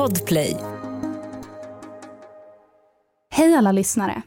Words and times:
Podplay. 0.00 0.56
Hej 3.30 3.54
alla 3.54 3.72
lyssnare! 3.72 4.22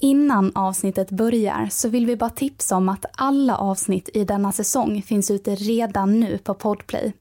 Innan 0.00 0.52
avsnittet 0.54 1.10
börjar 1.10 1.68
så 1.70 1.88
vill 1.88 2.06
vi 2.06 2.16
bara 2.16 2.30
tipsa 2.30 2.76
om 2.76 2.88
att 2.88 3.06
alla 3.16 3.56
avsnitt 3.56 4.08
i 4.14 4.24
denna 4.24 4.52
säsong 4.52 5.02
finns 5.02 5.30
ute 5.30 5.54
redan 5.54 6.20
nu 6.20 6.38
på 6.38 6.54
Podplay. 6.54 7.12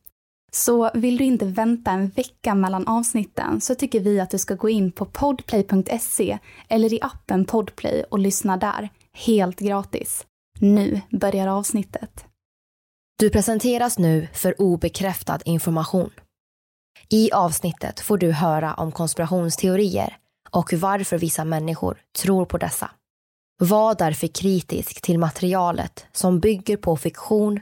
Så 0.52 0.91
vill 0.94 1.18
du 1.18 1.23
inte 1.23 1.46
vänta 1.46 1.91
en 1.91 2.07
vecka 2.07 2.55
mellan 2.55 2.88
avsnitten 2.88 3.61
så 3.61 3.75
tycker 3.75 3.99
vi 3.99 4.19
att 4.19 4.29
du 4.29 4.37
ska 4.37 4.55
gå 4.55 4.69
in 4.69 4.91
på 4.91 5.05
podplay.se 5.05 6.37
eller 6.69 6.93
i 6.93 6.99
appen 7.01 7.45
Podplay 7.45 8.03
och 8.03 8.19
lyssna 8.19 8.57
där, 8.57 8.89
helt 9.13 9.59
gratis. 9.59 10.25
Nu 10.59 11.01
börjar 11.09 11.47
avsnittet. 11.47 12.25
Du 13.19 13.29
presenteras 13.29 13.97
nu 13.99 14.27
för 14.33 14.61
obekräftad 14.61 15.39
information. 15.45 16.09
I 17.09 17.31
avsnittet 17.31 17.99
får 17.99 18.17
du 18.17 18.31
höra 18.31 18.73
om 18.73 18.91
konspirationsteorier 18.91 20.18
och 20.51 20.73
varför 20.73 21.18
vissa 21.18 21.46
människor 21.46 22.01
tror 22.23 22.46
på 22.46 22.57
dessa. 22.57 22.91
Var 23.59 23.96
därför 23.96 24.27
kritisk 24.27 25.01
till 25.01 25.19
materialet 25.19 26.05
som 26.11 26.39
bygger 26.39 26.77
på 26.77 26.97
fiktion, 26.97 27.60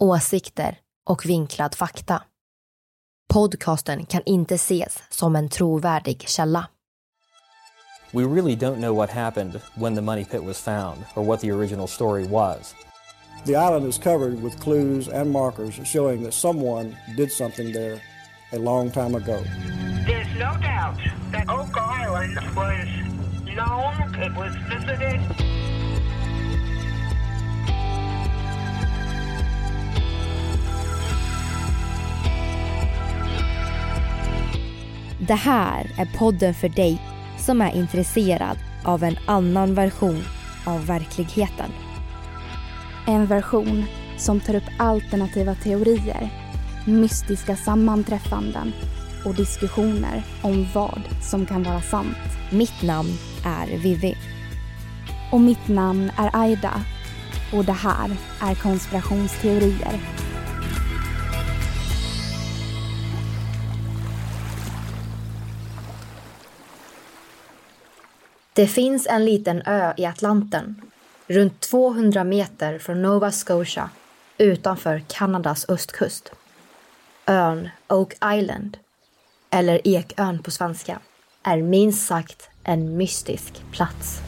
åsikter 0.00 0.78
och 1.08 1.26
vinklad 1.26 1.74
fakta. 1.74 2.22
Podcasten 3.32 4.06
kan 4.06 4.22
inte 4.26 4.54
ses 4.54 5.02
som 5.10 5.36
en 5.36 5.48
trovärdig 5.48 6.28
källa. 6.28 6.68
We 8.12 8.22
really 8.22 8.56
don't 8.56 8.76
know 8.76 8.96
what 8.96 9.10
happened 9.10 9.60
when 9.74 9.96
the 9.96 10.02
money 10.02 10.24
pit 10.24 10.42
was 10.44 10.60
found 10.60 11.04
or 11.14 11.24
what 11.24 11.40
the 11.40 11.52
original 11.52 11.88
story 11.88 12.28
was. 12.28 12.74
The 13.44 13.52
island 13.52 13.86
is 13.86 13.98
covered 13.98 14.42
with 14.42 14.62
clues 14.62 15.08
and 15.08 15.30
markers 15.30 15.74
showing 15.84 16.24
that 16.24 16.34
someone 16.34 16.96
did 17.16 17.32
something 17.32 17.72
there 17.72 18.00
a 18.52 18.58
long 18.58 18.90
time 18.90 19.14
ago. 19.14 19.42
There's 20.06 20.32
no 20.38 20.56
doubt 20.62 20.98
that 21.32 21.48
Oak 21.48 21.76
Island 21.76 22.38
was 22.54 22.88
known, 23.54 24.14
it 24.22 24.32
was 24.36 24.54
visited. 24.70 25.20
Det 35.18 35.34
här 35.34 35.90
är 35.98 36.18
podden 36.18 36.54
för 36.54 36.68
dig 36.68 37.02
som 37.38 37.60
är 37.60 37.76
intresserad 37.76 38.58
av 38.84 39.04
en 39.04 39.16
annan 39.26 39.74
version 39.74 40.24
av 40.66 40.86
verkligheten. 40.86 41.70
En 43.06 43.26
version 43.26 43.84
som 44.16 44.40
tar 44.40 44.54
upp 44.54 44.70
alternativa 44.78 45.54
teorier, 45.54 46.45
mystiska 46.86 47.56
sammanträffanden 47.56 48.72
och 49.24 49.34
diskussioner 49.34 50.22
om 50.42 50.66
vad 50.74 51.00
som 51.30 51.46
kan 51.46 51.62
vara 51.62 51.80
sant. 51.80 52.16
Mitt 52.52 52.82
namn 52.82 53.10
är 53.44 53.78
Vivi. 53.78 54.16
Och 55.32 55.40
mitt 55.40 55.68
namn 55.68 56.10
är 56.18 56.30
Aida. 56.32 56.72
Och 57.52 57.64
det 57.64 57.72
här 57.72 58.16
är 58.40 58.54
konspirationsteorier. 58.54 60.00
Det 68.52 68.66
finns 68.66 69.06
en 69.06 69.24
liten 69.24 69.62
ö 69.66 69.92
i 69.96 70.06
Atlanten, 70.06 70.82
runt 71.26 71.60
200 71.60 72.24
meter 72.24 72.78
från 72.78 73.02
Nova 73.02 73.32
Scotia 73.32 73.90
utanför 74.38 75.02
Kanadas 75.08 75.66
östkust. 75.68 76.32
Ön 77.28 77.68
Oak 77.88 78.14
Island, 78.24 78.76
eller 79.50 79.80
Ekön 79.84 80.42
på 80.42 80.50
svenska, 80.50 80.98
är 81.42 81.62
minst 81.62 82.06
sagt 82.06 82.50
en 82.64 82.96
mystisk 82.96 83.62
plats. 83.72 84.22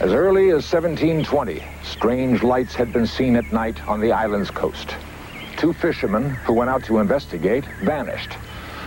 As 0.00 0.10
early 0.12 0.50
as 0.52 0.74
1720, 0.74 1.62
strange 1.82 2.42
lights 2.42 2.76
had 2.76 2.92
been 2.92 3.06
seen 3.06 3.36
at 3.36 3.52
night 3.52 3.88
on 3.88 4.00
the 4.00 4.06
island's 4.06 4.50
coast. 4.50 4.96
Two 5.60 5.72
fishermen 5.72 6.36
who 6.46 6.54
went 6.54 6.70
out 6.70 6.84
to 6.84 7.00
investigate 7.00 7.64
vanished. 7.84 8.30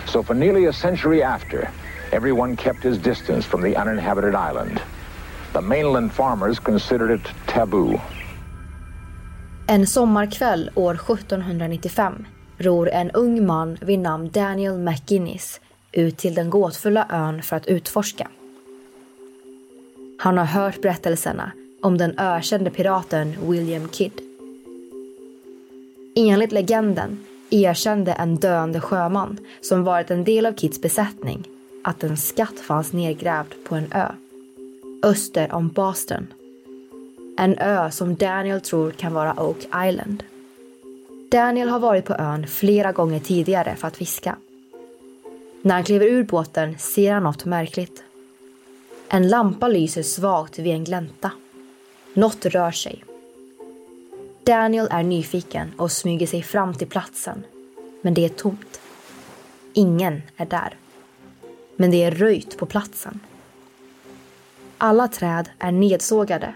So 0.06 0.22
for 0.22 0.34
nearly 0.34 0.66
a 0.66 0.72
century 0.72 1.22
after, 1.22 1.68
everyone 2.12 2.56
kept 2.56 2.84
his 2.84 2.98
distance 2.98 3.48
from 3.48 3.62
the 3.62 3.76
uninhabited 3.76 4.34
island. 4.34 4.80
The 5.52 5.62
mainland 5.62 6.12
farmers 6.12 6.60
considered 6.60 7.20
it 7.20 7.28
taboo. 7.46 8.00
En 9.66 9.86
sommarkväll 9.86 10.70
år 10.74 10.94
1795 10.94 12.31
ror 12.62 12.88
en 12.88 13.10
ung 13.10 13.46
man 13.46 13.78
vid 13.80 13.98
namn 13.98 14.30
Daniel 14.32 14.78
McGuinness 14.78 15.60
ut 15.92 16.18
till 16.18 16.34
den 16.34 16.50
gåtfulla 16.50 17.06
ön 17.10 17.42
för 17.42 17.56
att 17.56 17.66
utforska. 17.66 18.28
Han 20.18 20.38
har 20.38 20.44
hört 20.44 20.82
berättelserna 20.82 21.52
om 21.82 21.98
den 21.98 22.18
ökände 22.18 22.70
piraten 22.70 23.34
William 23.48 23.88
Kidd. 23.88 24.20
Enligt 26.16 26.52
legenden 26.52 27.24
erkände 27.50 28.12
en 28.12 28.36
döende 28.36 28.80
sjöman 28.80 29.38
som 29.60 29.84
varit 29.84 30.10
en 30.10 30.24
del 30.24 30.46
av 30.46 30.52
Kidds 30.52 30.80
besättning 30.80 31.48
att 31.84 32.04
en 32.04 32.16
skatt 32.16 32.60
fanns 32.60 32.92
nedgrävd 32.92 33.54
på 33.64 33.74
en 33.74 33.92
ö 33.92 34.12
öster 35.02 35.54
om 35.54 35.68
Boston. 35.68 36.26
En 37.38 37.58
ö 37.58 37.90
som 37.90 38.14
Daniel 38.14 38.60
tror 38.60 38.90
kan 38.90 39.14
vara 39.14 39.40
Oak 39.40 39.66
Island. 39.88 40.22
Daniel 41.32 41.68
har 41.68 41.78
varit 41.78 42.04
på 42.04 42.14
ön 42.14 42.46
flera 42.46 42.92
gånger 42.92 43.20
tidigare 43.20 43.76
för 43.76 43.88
att 43.88 43.96
fiska. 43.96 44.36
När 45.62 45.74
han 45.74 45.84
kliver 45.84 46.06
ur 46.06 46.24
båten 46.24 46.78
ser 46.78 47.12
han 47.12 47.22
något 47.22 47.44
märkligt. 47.44 48.04
En 49.08 49.28
lampa 49.28 49.68
lyser 49.68 50.02
svagt 50.02 50.58
vid 50.58 50.72
en 50.72 50.84
glänta. 50.84 51.30
Något 52.14 52.46
rör 52.46 52.70
sig. 52.70 53.04
Daniel 54.44 54.88
är 54.90 55.02
nyfiken 55.02 55.72
och 55.76 55.92
smyger 55.92 56.26
sig 56.26 56.42
fram 56.42 56.74
till 56.74 56.88
platsen. 56.88 57.44
Men 58.02 58.14
det 58.14 58.24
är 58.24 58.28
tomt. 58.28 58.80
Ingen 59.72 60.22
är 60.36 60.46
där. 60.46 60.76
Men 61.76 61.90
det 61.90 62.04
är 62.04 62.10
röjt 62.10 62.56
på 62.58 62.66
platsen. 62.66 63.20
Alla 64.78 65.08
träd 65.08 65.48
är 65.58 65.72
nedsågade, 65.72 66.54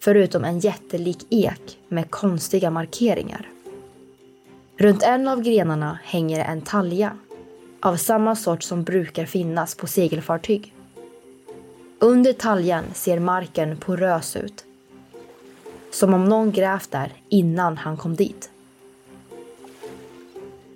förutom 0.00 0.44
en 0.44 0.58
jättelik 0.58 1.26
ek 1.30 1.78
med 1.88 2.10
konstiga 2.10 2.70
markeringar. 2.70 3.50
Runt 4.78 5.02
en 5.02 5.28
av 5.28 5.42
grenarna 5.42 5.98
hänger 6.04 6.44
en 6.44 6.62
talja 6.62 7.12
av 7.80 7.96
samma 7.96 8.36
sort 8.36 8.62
som 8.62 8.82
brukar 8.82 9.26
finnas 9.26 9.74
på 9.74 9.86
segelfartyg. 9.86 10.74
Under 11.98 12.32
taljan 12.32 12.84
ser 12.92 13.20
marken 13.20 13.76
porös 13.76 14.36
ut. 14.36 14.64
Som 15.90 16.14
om 16.14 16.24
någon 16.24 16.52
grävt 16.52 16.90
där 16.90 17.12
innan 17.28 17.76
han 17.76 17.96
kom 17.96 18.16
dit. 18.16 18.50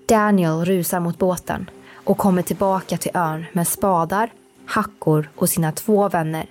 Daniel 0.06 0.64
rusar 0.64 1.00
mot 1.00 1.18
båten 1.18 1.70
och 1.94 2.18
kommer 2.18 2.42
tillbaka 2.42 2.96
till 2.96 3.10
ön 3.14 3.44
med 3.52 3.68
spadar, 3.68 4.32
hackor 4.64 5.30
och 5.36 5.48
sina 5.48 5.72
två 5.72 6.08
vänner. 6.08 6.46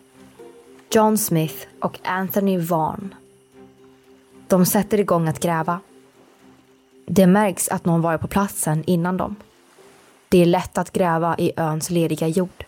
John 0.92 1.18
Smith 1.18 1.68
och 1.80 2.00
Anthony 2.04 2.58
Vaughn. 2.58 3.16
De 4.48 4.66
sätter 4.66 5.00
igång 5.00 5.28
att 5.28 5.40
gräva. 5.40 5.80
Det 7.12 7.28
märks 7.28 7.70
att 7.70 7.86
någon 7.86 8.02
varit 8.02 8.22
på 8.22 8.28
platsen 8.28 8.84
innan 8.88 9.18
dem. 9.18 9.36
Det 10.30 10.42
är 10.42 10.46
lätt 10.46 10.78
att 10.78 10.92
gräva 10.92 11.36
i 11.38 11.52
öns 11.58 11.90
lediga 11.90 12.28
jord. 12.28 12.66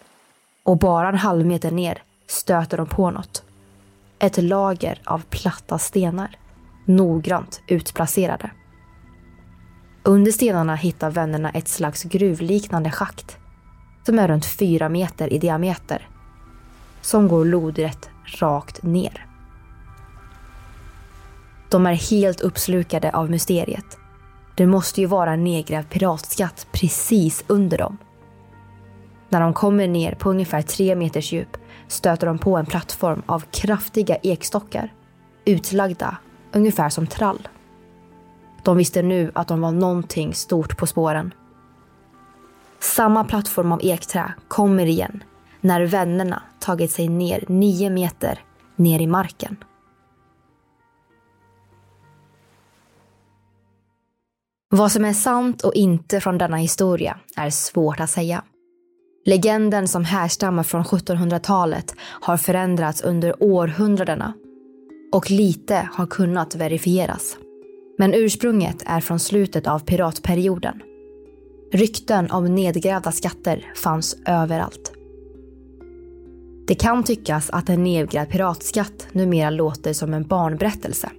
Och 0.63 0.77
bara 0.77 1.09
en 1.09 1.17
halv 1.17 1.45
meter 1.45 1.71
ner 1.71 2.03
stöter 2.27 2.77
de 2.77 2.87
på 2.87 3.11
något. 3.11 3.43
Ett 4.19 4.43
lager 4.43 5.01
av 5.05 5.21
platta 5.29 5.77
stenar. 5.77 6.37
Noggrant 6.85 7.61
utplacerade. 7.67 8.51
Under 10.03 10.31
stenarna 10.31 10.75
hittar 10.75 11.11
vännerna 11.11 11.49
ett 11.49 11.67
slags 11.67 12.03
gruvliknande 12.03 12.91
schakt. 12.91 13.37
Som 14.05 14.19
är 14.19 14.27
runt 14.27 14.45
fyra 14.45 14.89
meter 14.89 15.33
i 15.33 15.37
diameter. 15.37 16.07
Som 17.01 17.27
går 17.27 17.45
lodrätt 17.45 18.09
rakt 18.39 18.83
ner. 18.83 19.25
De 21.69 21.85
är 21.85 21.93
helt 21.93 22.41
uppslukade 22.41 23.11
av 23.11 23.29
mysteriet. 23.29 23.97
Det 24.55 24.67
måste 24.67 25.01
ju 25.01 25.07
vara 25.07 25.33
en 25.33 25.43
nedgrävd 25.43 25.89
piratskatt 25.89 26.67
precis 26.71 27.43
under 27.47 27.77
dem. 27.77 27.97
När 29.29 29.41
de 29.41 29.53
kommer 29.53 29.87
ner 29.87 30.15
på 30.15 30.29
ungefär 30.29 30.61
tre 30.61 30.95
meters 30.95 31.31
djup 31.31 31.57
stöter 31.87 32.27
de 32.27 32.37
på 32.37 32.57
en 32.57 32.65
plattform 32.65 33.21
av 33.25 33.43
kraftiga 33.51 34.15
ekstockar. 34.15 34.93
Utlagda 35.45 36.17
ungefär 36.51 36.89
som 36.89 37.07
trall. 37.07 37.47
De 38.63 38.77
visste 38.77 39.01
nu 39.01 39.31
att 39.35 39.47
de 39.47 39.61
var 39.61 39.71
någonting 39.71 40.33
stort 40.33 40.77
på 40.77 40.87
spåren. 40.87 41.33
Samma 42.79 43.23
plattform 43.23 43.71
av 43.71 43.79
ekträ 43.83 44.33
kommer 44.47 44.85
igen 44.85 45.23
när 45.61 45.81
vännerna 45.81 46.41
tagit 46.59 46.91
sig 46.91 47.07
ner 47.07 47.43
nio 47.47 47.89
meter 47.89 48.39
ner 48.75 48.99
i 48.99 49.07
marken. 49.07 49.57
Vad 54.73 54.91
som 54.91 55.05
är 55.05 55.13
sant 55.13 55.61
och 55.61 55.73
inte 55.73 56.19
från 56.19 56.37
denna 56.37 56.57
historia 56.57 57.17
är 57.35 57.49
svårt 57.49 57.99
att 57.99 58.09
säga. 58.09 58.43
Legenden 59.25 59.87
som 59.87 60.05
härstammar 60.05 60.63
från 60.63 60.83
1700-talet 60.83 61.95
har 61.99 62.37
förändrats 62.37 63.01
under 63.01 63.43
århundradena 63.43 64.33
och 65.11 65.31
lite 65.31 65.89
har 65.93 66.05
kunnat 66.05 66.55
verifieras. 66.55 67.37
Men 67.97 68.13
ursprunget 68.13 68.83
är 68.85 69.01
från 69.01 69.19
slutet 69.19 69.67
av 69.67 69.79
piratperioden. 69.79 70.81
Rykten 71.73 72.31
om 72.31 72.55
nedgrävda 72.55 73.11
skatter 73.11 73.71
fanns 73.75 74.17
överallt. 74.25 74.91
Det 76.67 76.75
kan 76.75 77.03
tyckas 77.03 77.49
att 77.49 77.69
en 77.69 77.83
nedgrävd 77.83 78.29
piratskatt 78.29 79.07
numera 79.11 79.49
låter 79.49 79.93
som 79.93 80.13
en 80.13 80.27
barnberättelse. 80.27 81.09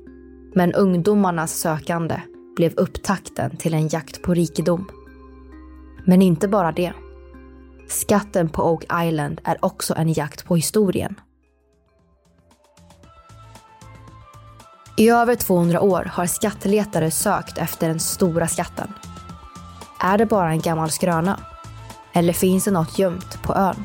Men 0.55 0.73
ungdomarnas 0.73 1.55
sökande 1.55 2.21
blev 2.57 2.75
upptakten 2.77 3.57
till 3.57 3.75
en 3.75 3.89
jakt 3.89 4.23
på 4.23 4.35
rikedom. 4.35 4.91
Men 6.05 6.23
inte 6.23 6.49
bara 6.49 6.73
det. 6.73 6.93
Skatten 7.89 8.49
på 8.49 8.73
Oak 8.73 8.85
Island 9.05 9.41
är 9.45 9.65
också 9.65 9.95
en 9.95 10.13
jakt 10.13 10.45
på 10.45 10.57
historien. 10.57 11.21
I 14.97 15.09
över 15.09 15.35
200 15.35 15.81
år 15.81 16.11
har 16.13 16.27
skattletare 16.27 17.11
sökt 17.11 17.59
efter 17.59 17.89
den 17.89 18.01
stora 18.01 18.49
skatten. 18.49 18.93
Är 20.01 20.19
det 20.19 20.27
bara 20.27 20.51
en 20.51 20.61
gammal 20.61 20.91
skröna? 20.91 21.41
Eller 22.13 22.33
finns 22.33 22.65
det 22.65 22.71
något 22.71 22.99
gömt 22.99 23.43
på 23.43 23.55
ön? 23.55 23.85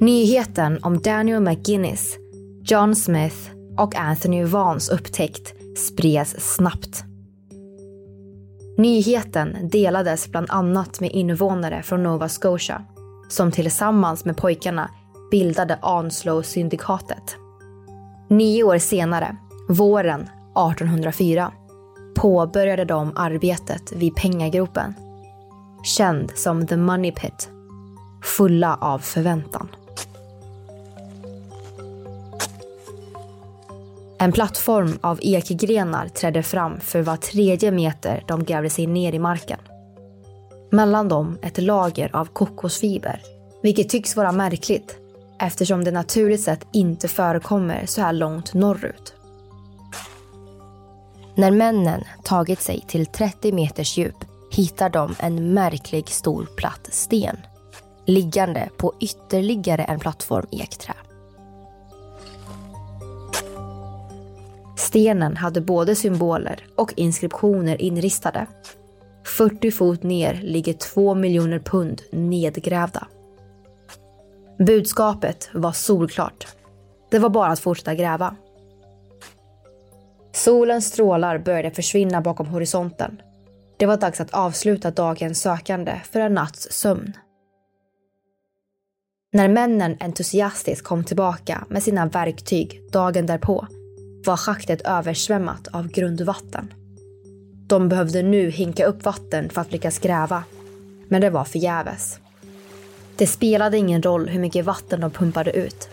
Nyheten 0.00 0.78
om 0.82 0.98
Daniel 0.98 1.40
McGuinness, 1.40 2.16
John 2.62 2.94
Smith 2.94 3.36
och 3.78 3.96
Anthony 3.96 4.44
Vans 4.44 4.88
upptäckt 4.88 5.54
spreds 5.76 6.54
snabbt. 6.54 7.04
Nyheten 8.76 9.68
delades 9.68 10.28
bland 10.28 10.46
annat 10.50 11.00
med 11.00 11.10
invånare 11.10 11.82
från 11.82 12.02
Nova 12.02 12.28
Scotia 12.28 12.84
som 13.28 13.52
tillsammans 13.52 14.24
med 14.24 14.36
pojkarna 14.36 14.90
bildade 15.30 15.78
Onslow-syndikatet. 15.82 17.36
Nio 18.28 18.62
år 18.62 18.78
senare, 18.78 19.36
våren 19.68 20.20
1804, 20.20 21.52
påbörjade 22.16 22.84
de 22.84 23.12
arbetet 23.16 23.92
vid 23.92 24.14
pengagropen. 24.14 24.94
Känd 25.84 26.32
som 26.34 26.66
The 26.66 26.76
Money 26.76 27.12
Pit. 27.12 27.50
Fulla 28.22 28.78
av 28.80 28.98
förväntan. 28.98 29.68
En 34.18 34.32
plattform 34.32 34.98
av 35.00 35.18
ekgrenar 35.22 36.08
trädde 36.08 36.42
fram 36.42 36.80
för 36.80 37.02
var 37.02 37.16
tredje 37.16 37.70
meter 37.70 38.24
de 38.26 38.44
grävde 38.44 38.70
sig 38.70 38.86
ner 38.86 39.14
i 39.14 39.18
marken. 39.18 39.58
Mellan 40.70 41.08
dem 41.08 41.38
ett 41.42 41.58
lager 41.58 42.16
av 42.16 42.24
kokosfiber, 42.24 43.22
vilket 43.62 43.88
tycks 43.88 44.16
vara 44.16 44.32
märkligt 44.32 44.96
eftersom 45.40 45.84
det 45.84 45.90
naturligt 45.90 46.40
sett 46.40 46.66
inte 46.72 47.08
förekommer 47.08 47.86
så 47.86 48.00
här 48.00 48.12
långt 48.12 48.54
norrut. 48.54 49.14
När 51.34 51.50
männen 51.50 52.04
tagit 52.24 52.60
sig 52.60 52.84
till 52.88 53.06
30 53.06 53.52
meters 53.52 53.98
djup 53.98 54.24
hittar 54.52 54.90
de 54.90 55.14
en 55.18 55.54
märklig 55.54 56.08
stor 56.08 56.48
platt 56.56 56.88
sten 56.90 57.36
liggande 58.08 58.68
på 58.76 58.94
ytterligare 59.00 59.84
en 59.84 59.98
plattform 59.98 60.46
ekträ. 60.50 60.94
Stenen 64.78 65.36
hade 65.36 65.60
både 65.60 65.94
symboler 65.94 66.66
och 66.76 66.92
inskriptioner 66.96 67.82
inristade. 67.82 68.46
40 69.24 69.70
fot 69.70 70.02
ner 70.02 70.40
ligger 70.42 70.72
2 70.72 71.14
miljoner 71.14 71.58
pund 71.58 72.02
nedgrävda. 72.12 73.06
Budskapet 74.58 75.50
var 75.54 75.72
solklart. 75.72 76.46
Det 77.10 77.18
var 77.18 77.28
bara 77.28 77.46
att 77.46 77.60
fortsätta 77.60 77.94
gräva. 77.94 78.36
Solens 80.32 80.86
strålar 80.86 81.38
började 81.38 81.70
försvinna 81.70 82.20
bakom 82.20 82.46
horisonten. 82.46 83.22
Det 83.76 83.86
var 83.86 83.96
dags 83.96 84.20
att 84.20 84.34
avsluta 84.34 84.90
dagens 84.90 85.40
sökande 85.40 86.00
för 86.12 86.20
en 86.20 86.34
natts 86.34 86.68
sömn. 86.70 87.12
När 89.32 89.48
männen 89.48 89.96
entusiastiskt 90.00 90.84
kom 90.84 91.04
tillbaka 91.04 91.64
med 91.68 91.82
sina 91.82 92.06
verktyg 92.06 92.80
dagen 92.92 93.26
därpå 93.26 93.66
var 94.24 94.36
schaktet 94.36 94.80
översvämmat 94.84 95.68
av 95.68 95.88
grundvatten. 95.88 96.72
De 97.66 97.88
behövde 97.88 98.22
nu 98.22 98.50
hinka 98.50 98.86
upp 98.86 99.04
vatten 99.04 99.50
för 99.50 99.60
att 99.60 99.72
lyckas 99.72 99.98
gräva, 99.98 100.44
men 101.08 101.20
det 101.20 101.30
var 101.30 101.44
förgäves. 101.44 102.18
Det 103.16 103.26
spelade 103.26 103.76
ingen 103.78 104.02
roll 104.02 104.28
hur 104.28 104.40
mycket 104.40 104.64
vatten 104.64 105.00
de 105.00 105.10
pumpade 105.10 105.52
ut. 105.52 105.88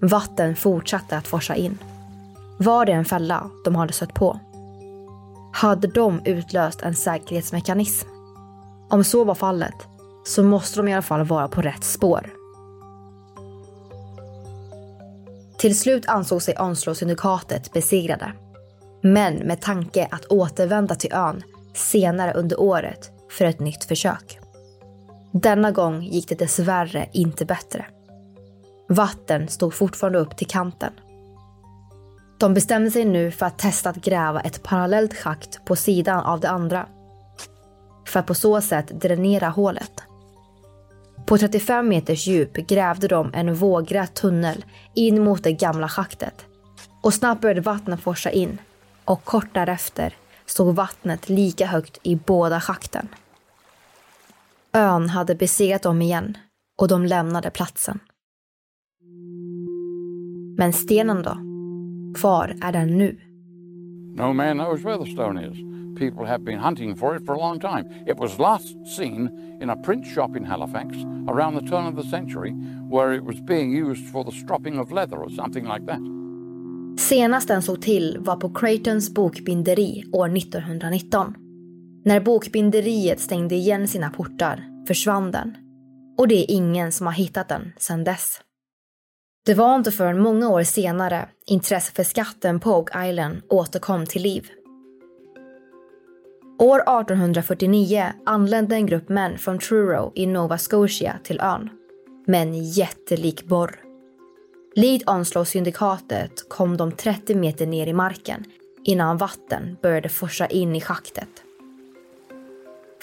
Vatten 0.00 0.56
fortsatte 0.56 1.16
att 1.16 1.26
forsa 1.26 1.54
in. 1.56 1.78
Var 2.58 2.86
det 2.86 2.92
en 2.92 3.04
fälla 3.04 3.50
de 3.64 3.74
hade 3.74 3.92
stött 3.92 4.14
på? 4.14 4.40
Hade 5.52 5.88
de 5.88 6.20
utlöst 6.24 6.82
en 6.82 6.94
säkerhetsmekanism? 6.94 8.08
Om 8.90 9.04
så 9.04 9.24
var 9.24 9.34
fallet 9.34 9.86
så 10.24 10.42
måste 10.42 10.78
de 10.80 10.88
i 10.88 10.92
alla 10.92 11.02
fall 11.02 11.24
vara 11.24 11.48
på 11.48 11.62
rätt 11.62 11.84
spår. 11.84 12.35
Till 15.58 15.78
slut 15.78 16.06
ansåg 16.06 16.42
sig 16.42 16.54
Onslow-syndikatet 16.54 17.72
besegrade. 17.72 18.32
Men 19.02 19.34
med 19.34 19.60
tanke 19.60 20.08
att 20.10 20.26
återvända 20.26 20.94
till 20.94 21.12
ön 21.12 21.42
senare 21.74 22.32
under 22.32 22.60
året 22.60 23.10
för 23.30 23.44
ett 23.44 23.60
nytt 23.60 23.84
försök. 23.84 24.38
Denna 25.32 25.70
gång 25.70 26.02
gick 26.02 26.28
det 26.28 26.38
dessvärre 26.38 27.08
inte 27.12 27.44
bättre. 27.44 27.86
Vatten 28.88 29.48
stod 29.48 29.74
fortfarande 29.74 30.18
upp 30.18 30.36
till 30.36 30.46
kanten. 30.46 30.92
De 32.38 32.54
bestämde 32.54 32.90
sig 32.90 33.04
nu 33.04 33.30
för 33.30 33.46
att 33.46 33.58
testa 33.58 33.90
att 33.90 33.96
gräva 33.96 34.40
ett 34.40 34.62
parallellt 34.62 35.14
schakt 35.14 35.64
på 35.64 35.76
sidan 35.76 36.24
av 36.24 36.40
det 36.40 36.48
andra. 36.48 36.88
För 38.08 38.20
att 38.20 38.26
på 38.26 38.34
så 38.34 38.60
sätt 38.60 38.88
dränera 38.88 39.48
hålet. 39.48 39.92
På 41.26 41.38
35 41.38 41.88
meters 41.88 42.26
djup 42.26 42.52
grävde 42.52 43.08
de 43.08 43.34
en 43.34 43.54
vågrät 43.54 44.14
tunnel 44.14 44.64
in 44.94 45.24
mot 45.24 45.42
det 45.42 45.52
gamla 45.52 45.88
schaktet. 45.88 46.46
Och 47.02 47.14
snabbt 47.14 47.40
började 47.40 47.60
vattnet 47.60 48.00
forsa 48.00 48.30
in. 48.30 48.58
Och 49.04 49.24
kort 49.24 49.54
därefter 49.54 50.14
stod 50.46 50.74
vattnet 50.74 51.28
lika 51.28 51.66
högt 51.66 51.98
i 52.02 52.16
båda 52.16 52.60
schakten. 52.60 53.08
Ön 54.72 55.08
hade 55.08 55.34
besegrat 55.34 55.82
dem 55.82 56.02
igen 56.02 56.38
och 56.78 56.88
de 56.88 57.06
lämnade 57.06 57.50
platsen. 57.50 57.98
Men 60.58 60.72
stenen 60.72 61.22
då? 61.22 61.36
Var 62.22 62.56
är 62.62 62.72
den 62.72 62.98
nu? 62.98 63.20
No 64.16 64.32
man 64.32 64.58
knows 64.58 64.84
where 64.84 65.04
the 65.04 65.12
stone 65.12 65.46
is. 65.46 65.75
People 65.96 66.26
have 66.26 66.44
been 66.44 66.58
hunting 66.58 66.94
for 66.94 67.16
it 67.16 67.22
for 67.26 67.34
a 67.34 67.38
long 67.38 67.60
time. 67.60 67.84
It 68.06 68.18
was 68.18 68.38
last 68.38 68.76
seen 68.96 69.30
in 69.62 69.70
a 69.70 69.76
print 69.76 70.06
shop 70.06 70.36
in 70.36 70.44
Halifax 70.44 70.88
around 71.28 71.54
the 71.58 71.66
turn 71.70 71.86
of 71.86 72.02
the 72.02 72.10
century 72.10 72.52
where 72.90 73.16
it 73.16 73.24
was 73.24 73.40
being 73.40 73.70
used 73.70 74.12
for 74.12 74.24
the 74.24 74.32
stropping 74.32 74.78
of 74.78 74.92
leather 74.92 75.16
or 75.16 75.30
something 75.30 75.64
like 75.64 75.86
that. 75.86 76.00
Senast 76.98 77.48
den 77.48 77.62
såg 77.62 77.82
till 77.82 78.16
var 78.20 78.36
på 78.36 78.54
Creightons 78.54 79.14
bokbinderi 79.14 80.04
år 80.12 80.36
1919. 80.36 81.34
När 82.04 82.20
bokbinderiet 82.20 83.20
stängde 83.20 83.54
igen 83.54 83.88
sina 83.88 84.10
portar 84.10 84.84
försvann 84.88 85.30
den. 85.30 85.56
Och 86.18 86.28
det 86.28 86.34
är 86.34 86.54
ingen 86.54 86.92
som 86.92 87.06
har 87.06 87.14
hittat 87.14 87.48
den 87.48 87.72
sedan 87.78 88.04
dess. 88.04 88.40
Det 89.46 89.54
var 89.54 89.76
inte 89.76 89.92
förrän 89.92 90.20
många 90.20 90.48
år 90.48 90.62
senare 90.62 91.28
intresset 91.46 91.96
för 91.96 92.02
skatten 92.02 92.60
på 92.60 92.70
Oak 92.70 92.90
Island 93.08 93.42
återkom 93.48 94.06
till 94.06 94.22
liv. 94.22 94.48
År 96.58 96.78
1849 96.80 98.12
anlände 98.24 98.74
en 98.74 98.86
grupp 98.86 99.08
män 99.08 99.38
från 99.38 99.58
Truro 99.58 100.12
i 100.14 100.26
Nova 100.26 100.58
Scotia 100.58 101.18
till 101.22 101.40
ön 101.40 101.70
med 102.26 102.42
en 102.42 102.64
jättelik 102.64 103.44
borr. 103.44 103.80
Likt 104.74 105.08
Onslow-syndikatet 105.08 106.48
kom 106.48 106.76
de 106.76 106.92
30 106.92 107.34
meter 107.34 107.66
ner 107.66 107.86
i 107.86 107.92
marken 107.92 108.44
innan 108.84 109.16
vatten 109.16 109.76
började 109.82 110.08
forsa 110.08 110.46
in 110.46 110.76
i 110.76 110.80
schaktet. 110.80 111.28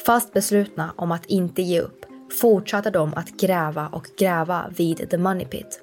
Fast 0.06 0.34
beslutna 0.34 0.94
om 0.96 1.12
att 1.12 1.26
inte 1.26 1.62
ge 1.62 1.82
upp 1.82 2.06
fortsatte 2.42 2.90
de 2.90 3.14
att 3.14 3.32
gräva 3.32 3.88
och 3.88 4.08
gräva 4.18 4.66
vid 4.78 5.10
The 5.10 5.18
Money 5.18 5.46
Pit. 5.46 5.82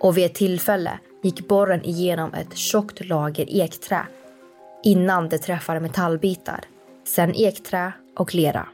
Och 0.00 0.16
vid 0.16 0.26
ett 0.26 0.34
tillfälle 0.34 0.98
gick 1.22 1.48
borren 1.48 1.84
igenom 1.84 2.34
ett 2.34 2.56
tjockt 2.56 3.04
lager 3.04 3.46
ekträ 3.48 4.06
innan 4.82 5.28
det 5.28 5.38
träffade 5.38 5.80
metallbitar, 5.80 6.60
sen 7.04 7.34
ekträ 7.34 7.92
och 8.16 8.34
lera. 8.34 8.68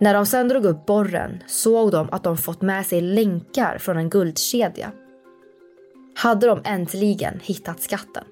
När 0.00 0.14
de 0.14 0.26
sen 0.26 0.48
drog 0.48 0.64
upp 0.64 0.86
borren 0.86 1.42
såg 1.46 1.92
de 1.92 2.08
att 2.12 2.24
de 2.24 2.36
fått 2.36 2.62
med 2.62 2.86
sig 2.86 3.00
länkar 3.00 3.78
från 3.78 3.96
en 3.96 4.10
guldkedja. 4.10 4.92
Hade 6.14 6.46
de 6.46 6.60
äntligen 6.64 7.40
hittat 7.42 7.80
skatten. 7.80 8.24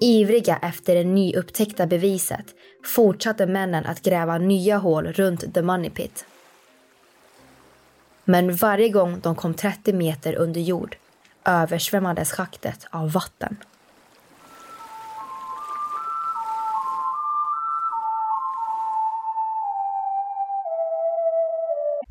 Ivriga 0.00 0.56
efter 0.62 0.94
det 0.94 1.04
nyupptäckta 1.04 1.86
beviset 1.86 2.54
fortsatte 2.84 3.46
männen 3.46 3.86
att 3.86 4.02
gräva 4.02 4.38
nya 4.38 4.78
hål 4.78 5.06
runt 5.06 5.54
The 5.54 5.62
Money 5.62 5.90
Pit. 5.90 6.26
Men 8.24 8.56
varje 8.56 8.88
gång 8.88 9.20
de 9.20 9.34
kom 9.34 9.54
30 9.54 9.92
meter 9.92 10.34
under 10.34 10.60
jord 10.60 10.96
översvämmades 11.44 12.32
schaktet 12.32 12.86
av 12.90 13.12
vatten. 13.12 13.56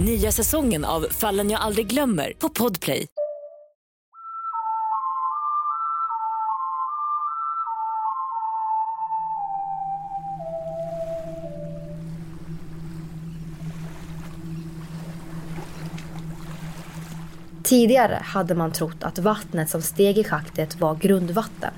Nya 0.00 0.32
säsongen 0.32 0.84
av 0.84 1.06
Fallen 1.10 1.50
jag 1.50 1.60
aldrig 1.60 1.86
glömmer 1.86 2.32
på 2.38 2.48
Podplay. 2.48 3.06
Tidigare 17.64 18.18
hade 18.22 18.54
man 18.54 18.72
trott 18.72 19.02
att 19.02 19.18
vattnet 19.18 19.70
som 19.70 19.82
steg 19.82 20.18
i 20.18 20.24
schaktet 20.24 20.80
var 20.80 20.94
grundvatten. 20.94 21.72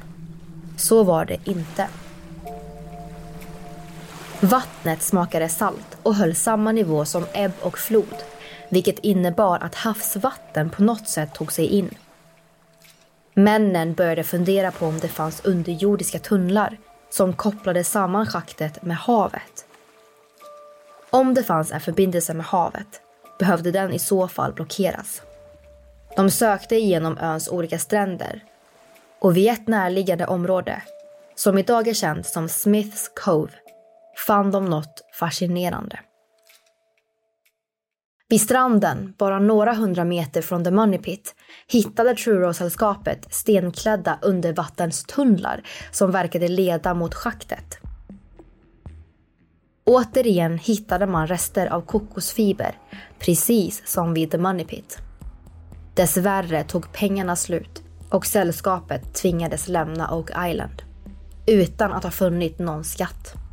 Så 0.76 1.02
var 1.02 1.24
det 1.24 1.38
inte. 1.44 1.88
Vattnet 4.40 5.02
smakade 5.02 5.48
salt 5.48 5.96
och 6.02 6.14
höll 6.14 6.34
samma 6.34 6.72
nivå 6.72 7.04
som 7.04 7.26
ebb 7.32 7.52
och 7.60 7.78
flod, 7.78 8.24
vilket 8.68 8.98
innebar 8.98 9.58
att 9.58 9.74
havsvatten 9.74 10.70
på 10.70 10.82
något 10.82 11.08
sätt 11.08 11.34
tog 11.34 11.52
sig 11.52 11.66
in. 11.66 11.94
Männen 13.34 13.94
började 13.94 14.24
fundera 14.24 14.70
på 14.70 14.86
om 14.86 14.98
det 14.98 15.08
fanns 15.08 15.44
underjordiska 15.44 16.18
tunnlar 16.18 16.76
som 17.10 17.32
kopplade 17.32 17.84
samman 17.84 18.26
schaktet 18.26 18.82
med 18.82 18.96
havet. 18.96 19.66
Om 21.10 21.34
det 21.34 21.42
fanns 21.42 21.72
en 21.72 21.80
förbindelse 21.80 22.34
med 22.34 22.46
havet 22.46 23.00
behövde 23.38 23.70
den 23.70 23.92
i 23.92 23.98
så 23.98 24.28
fall 24.28 24.52
blockeras. 24.52 25.22
De 26.16 26.30
sökte 26.30 26.76
igenom 26.76 27.18
öns 27.18 27.48
olika 27.48 27.78
stränder 27.78 28.42
och 29.18 29.36
vid 29.36 29.50
ett 29.50 29.68
närliggande 29.68 30.26
område, 30.26 30.82
som 31.34 31.58
idag 31.58 31.88
är 31.88 31.94
känt 31.94 32.26
som 32.26 32.48
Smiths 32.48 33.10
Cove, 33.14 33.52
fann 34.26 34.50
de 34.50 34.64
något 34.64 35.02
fascinerande. 35.18 36.00
Vid 38.28 38.40
stranden, 38.40 39.14
bara 39.18 39.38
några 39.38 39.74
hundra 39.74 40.04
meter 40.04 40.42
från 40.42 40.64
The 40.64 40.70
Money 40.70 40.98
Pit, 40.98 41.34
hittade 41.66 42.14
Truro-sällskapet 42.14 43.34
stenklädda 43.34 44.18
undervattenstunnlar 44.22 45.62
som 45.90 46.10
verkade 46.10 46.48
leda 46.48 46.94
mot 46.94 47.14
schaktet. 47.14 47.78
Återigen 49.84 50.58
hittade 50.58 51.06
man 51.06 51.26
rester 51.26 51.66
av 51.66 51.80
kokosfiber, 51.80 52.78
precis 53.18 53.82
som 53.86 54.14
vid 54.14 54.30
The 54.30 54.38
Money 54.38 54.64
Pit. 54.64 54.98
Dessvärre 55.94 56.64
tog 56.64 56.92
pengarna 56.92 57.36
slut 57.36 57.82
och 58.10 58.26
sällskapet 58.26 59.14
tvingades 59.14 59.68
lämna 59.68 60.14
Oak 60.14 60.30
Island 60.50 60.82
utan 61.46 61.92
att 61.92 62.04
ha 62.04 62.10
funnit 62.10 62.58
någon 62.58 62.84
skatt. 62.84 63.43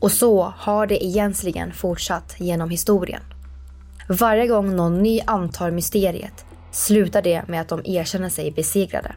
Och 0.00 0.12
så 0.12 0.54
har 0.56 0.86
det 0.86 1.04
egentligen 1.04 1.72
fortsatt 1.72 2.34
genom 2.38 2.70
historien. 2.70 3.22
Varje 4.08 4.46
gång 4.46 4.76
någon 4.76 5.02
ny 5.02 5.20
antar 5.26 5.70
mysteriet 5.70 6.44
slutar 6.70 7.22
det 7.22 7.48
med 7.48 7.60
att 7.60 7.68
de 7.68 7.82
erkänner 7.84 8.28
sig 8.28 8.50
besegrade. 8.50 9.16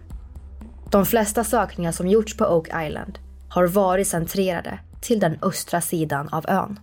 De 0.92 1.06
flesta 1.06 1.44
sökningar 1.44 1.92
som 1.92 2.08
gjorts 2.08 2.38
på 2.38 2.46
Oak 2.46 2.68
Island 2.68 3.20
har 3.50 3.68
varit 3.68 4.08
centrerade 4.08 4.80
till 5.02 5.20
den 5.20 5.38
östra 5.42 5.82
sidan 5.82 6.30
av 6.30 6.46
ön. 6.48 6.80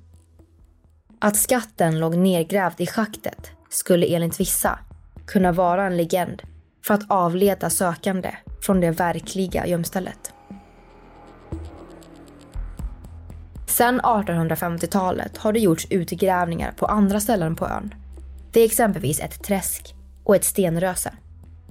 Att 1.18 1.36
skatten 1.36 1.98
låg 1.98 2.16
nedgrävd 2.16 2.80
i 2.80 2.86
schaktet 2.86 3.50
skulle 3.68 4.06
enligt 4.06 4.40
vissa 4.40 4.78
kunna 5.26 5.52
vara 5.52 5.86
en 5.86 5.96
legend 5.96 6.42
för 6.84 6.94
att 6.94 7.10
avleda 7.10 7.70
sökande 7.70 8.34
från 8.60 8.80
det 8.80 8.90
verkliga 8.90 9.66
gömstället. 9.66 10.32
Sedan 13.76 14.00
1850-talet 14.00 15.36
har 15.36 15.52
det 15.52 15.60
gjorts 15.60 15.86
utgrävningar 15.90 16.72
på 16.72 16.86
andra 16.86 17.20
ställen 17.20 17.56
på 17.56 17.66
ön. 17.66 17.94
Det 18.50 18.60
är 18.60 18.64
exempelvis 18.64 19.20
ett 19.20 19.42
träsk 19.42 19.94
och 20.24 20.36
ett 20.36 20.44
stenröse. 20.44 21.12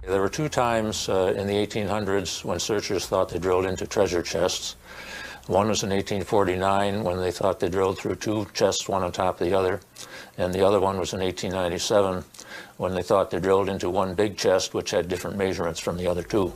There 0.02 0.20
were 0.20 0.30
two 0.30 0.50
times 0.50 1.10
uh, 1.10 1.42
in 1.42 1.48
the 1.48 1.66
1800s 1.66 2.50
when 2.50 2.60
searchers 2.60 3.08
thought 3.08 3.30
they 3.30 3.40
drilled 3.40 3.70
into 3.70 3.86
treasure 3.86 4.24
chests. 4.24 4.78
One 5.48 5.68
was 5.68 5.84
in 5.84 5.92
1849 5.92 7.04
when 7.04 7.18
they 7.18 7.32
thought 7.32 7.60
they 7.60 7.70
drilled 7.70 7.98
through 7.98 8.20
two 8.20 8.46
chests, 8.54 8.90
one 8.90 9.06
on 9.06 9.12
top 9.12 9.42
of 9.42 9.48
the 9.48 9.58
other. 9.58 9.80
And 10.38 10.54
the 10.54 10.68
other 10.68 10.80
one 10.80 11.00
was 11.00 11.14
in 11.14 11.20
1897 11.20 12.24
when 12.78 12.94
they 12.94 13.04
thought 13.04 13.32
they 13.32 13.40
drilled 13.40 13.70
into 13.70 13.90
one 13.90 14.16
big 14.16 14.38
chest 14.38 14.74
which 14.74 14.92
had 14.92 15.08
different 15.08 15.38
measurements 15.38 15.80
from 15.80 15.98
the 15.98 16.12
other 16.12 16.24
two. 16.24 16.52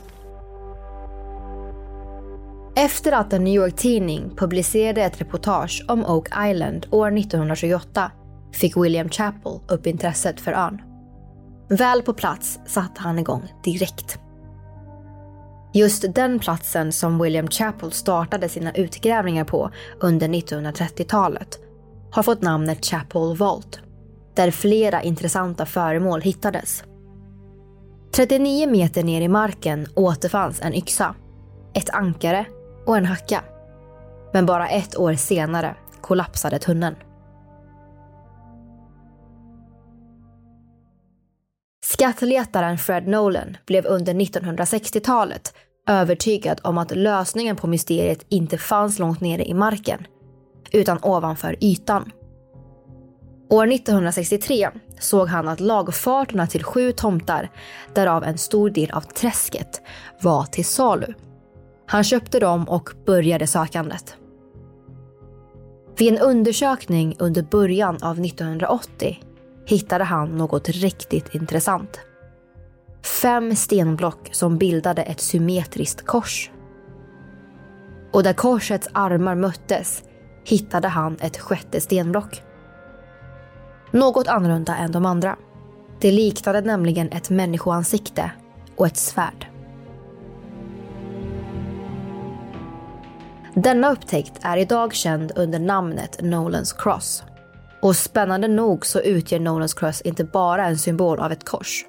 Efter 2.80 3.12
att 3.12 3.32
en 3.32 3.44
New 3.44 3.54
York-tidning 3.54 4.30
publicerade 4.36 5.02
ett 5.02 5.20
reportage 5.20 5.84
om 5.88 6.06
Oak 6.06 6.28
Island 6.50 6.86
år 6.90 7.18
1928 7.18 8.12
fick 8.52 8.76
William 8.76 9.08
Chapel 9.08 9.60
upp 9.68 9.86
intresset 9.86 10.40
för 10.40 10.52
ön. 10.52 10.82
Väl 11.68 12.02
på 12.02 12.12
plats 12.14 12.58
satte 12.66 13.00
han 13.00 13.18
igång 13.18 13.42
direkt. 13.64 14.18
Just 15.74 16.14
den 16.14 16.38
platsen 16.38 16.92
som 16.92 17.22
William 17.22 17.48
Chapel 17.48 17.92
startade 17.92 18.48
sina 18.48 18.72
utgrävningar 18.72 19.44
på 19.44 19.70
under 20.00 20.28
1930-talet 20.28 21.58
har 22.12 22.22
fått 22.22 22.42
namnet 22.42 22.84
Chapel 22.84 23.36
Vault, 23.36 23.80
där 24.34 24.50
flera 24.50 25.02
intressanta 25.02 25.66
föremål 25.66 26.20
hittades. 26.20 26.84
39 28.14 28.70
meter 28.70 29.02
ner 29.02 29.20
i 29.20 29.28
marken 29.28 29.86
återfanns 29.94 30.60
en 30.62 30.74
yxa, 30.74 31.14
ett 31.74 31.90
ankare 31.90 32.46
och 32.86 32.96
en 32.96 33.04
hacka. 33.04 33.44
Men 34.32 34.46
bara 34.46 34.68
ett 34.68 34.98
år 34.98 35.14
senare 35.14 35.76
kollapsade 36.00 36.58
tunneln. 36.58 36.96
Skattletaren 41.84 42.78
Fred 42.78 43.08
Nolan 43.08 43.56
blev 43.66 43.86
under 43.86 44.14
1960-talet 44.14 45.54
övertygad 45.88 46.60
om 46.64 46.78
att 46.78 46.96
lösningen 46.96 47.56
på 47.56 47.66
mysteriet 47.66 48.26
inte 48.28 48.58
fanns 48.58 48.98
långt 48.98 49.20
nere 49.20 49.44
i 49.44 49.54
marken, 49.54 50.06
utan 50.72 50.98
ovanför 51.02 51.56
ytan. 51.60 52.12
År 53.50 53.72
1963 53.72 54.68
såg 55.00 55.28
han 55.28 55.48
att 55.48 55.60
lagfarterna 55.60 56.46
till 56.46 56.64
sju 56.64 56.92
tomtar, 56.92 57.50
därav 57.94 58.24
en 58.24 58.38
stor 58.38 58.70
del 58.70 58.90
av 58.90 59.00
träsket, 59.00 59.82
var 60.20 60.44
till 60.44 60.64
salu. 60.64 61.14
Han 61.90 62.04
köpte 62.04 62.38
dem 62.40 62.68
och 62.68 62.90
började 63.06 63.46
sökandet. 63.46 64.16
Vid 65.96 66.12
en 66.12 66.18
undersökning 66.18 67.16
under 67.18 67.42
början 67.42 67.98
av 68.02 68.20
1980 68.20 69.18
hittade 69.66 70.04
han 70.04 70.28
något 70.28 70.68
riktigt 70.68 71.34
intressant. 71.34 72.00
Fem 73.22 73.56
stenblock 73.56 74.28
som 74.32 74.58
bildade 74.58 75.02
ett 75.02 75.20
symmetriskt 75.20 76.06
kors. 76.06 76.50
Och 78.12 78.22
där 78.22 78.32
korsets 78.32 78.88
armar 78.92 79.34
möttes 79.34 80.02
hittade 80.44 80.88
han 80.88 81.16
ett 81.20 81.38
sjätte 81.38 81.80
stenblock. 81.80 82.42
Något 83.90 84.28
annorlunda 84.28 84.76
än 84.76 84.92
de 84.92 85.06
andra. 85.06 85.36
Det 86.00 86.12
liknade 86.12 86.60
nämligen 86.60 87.08
ett 87.08 87.30
människoansikte 87.30 88.30
och 88.76 88.86
ett 88.86 88.96
svärd. 88.96 89.49
Denna 93.54 93.92
upptäckt 93.92 94.32
är 94.42 94.56
idag 94.56 94.94
känd 94.94 95.32
under 95.36 95.58
namnet 95.58 96.22
Nolans 96.22 96.72
Cross. 96.72 97.22
Och 97.82 97.96
spännande 97.96 98.48
nog 98.48 98.86
så 98.86 99.00
utgör 99.00 99.40
Nolans 99.40 99.74
Cross 99.74 100.00
inte 100.00 100.24
bara 100.24 100.66
en 100.66 100.78
symbol 100.78 101.20
av 101.20 101.32
ett 101.32 101.44
kors. 101.44 101.86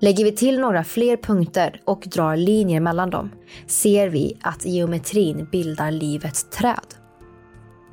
Lägger 0.00 0.24
vi 0.24 0.32
till 0.32 0.60
några 0.60 0.84
fler 0.84 1.16
punkter 1.16 1.80
och 1.84 2.04
drar 2.06 2.36
linjer 2.36 2.80
mellan 2.80 3.10
dem 3.10 3.30
ser 3.66 4.08
vi 4.08 4.38
att 4.42 4.66
geometrin 4.66 5.48
bildar 5.52 5.90
livets 5.90 6.50
träd. 6.50 6.94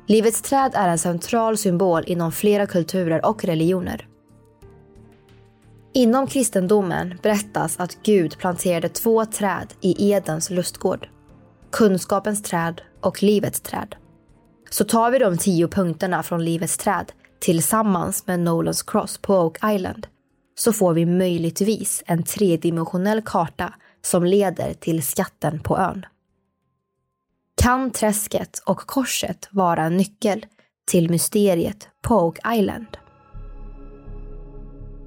Livets 0.06 0.42
träd 0.42 0.72
är 0.74 0.88
en 0.88 0.98
central 0.98 1.56
symbol 1.56 2.02
inom 2.06 2.32
flera 2.32 2.66
kulturer 2.66 3.26
och 3.26 3.44
religioner. 3.44 4.06
Inom 5.94 6.26
kristendomen 6.26 7.18
berättas 7.22 7.80
att 7.80 7.98
Gud 8.02 8.38
planterade 8.38 8.88
två 8.88 9.24
träd 9.24 9.74
i 9.80 10.10
Edens 10.12 10.50
lustgård. 10.50 11.08
Kunskapens 11.72 12.42
träd 12.42 12.80
och 13.00 13.22
livets 13.22 13.60
träd. 13.60 13.96
Så 14.70 14.84
tar 14.84 15.10
vi 15.10 15.18
de 15.18 15.38
tio 15.38 15.68
punkterna 15.68 16.22
från 16.22 16.44
livets 16.44 16.76
träd 16.76 17.12
tillsammans 17.40 18.26
med 18.26 18.40
Nolans 18.40 18.82
Cross 18.82 19.18
på 19.18 19.34
Oak 19.34 19.58
Island 19.74 20.06
så 20.54 20.72
får 20.72 20.94
vi 20.94 21.06
möjligtvis 21.06 22.02
en 22.06 22.22
tredimensionell 22.22 23.22
karta 23.22 23.74
som 24.02 24.24
leder 24.24 24.74
till 24.74 25.02
skatten 25.02 25.60
på 25.60 25.78
ön. 25.78 26.06
Kan 27.62 27.90
träsket 27.90 28.62
och 28.66 28.78
korset 28.78 29.48
vara 29.50 29.82
en 29.82 29.96
nyckel 29.96 30.46
till 30.86 31.10
mysteriet 31.10 31.88
på 32.02 32.14
Oak 32.14 32.38
Island? 32.54 32.96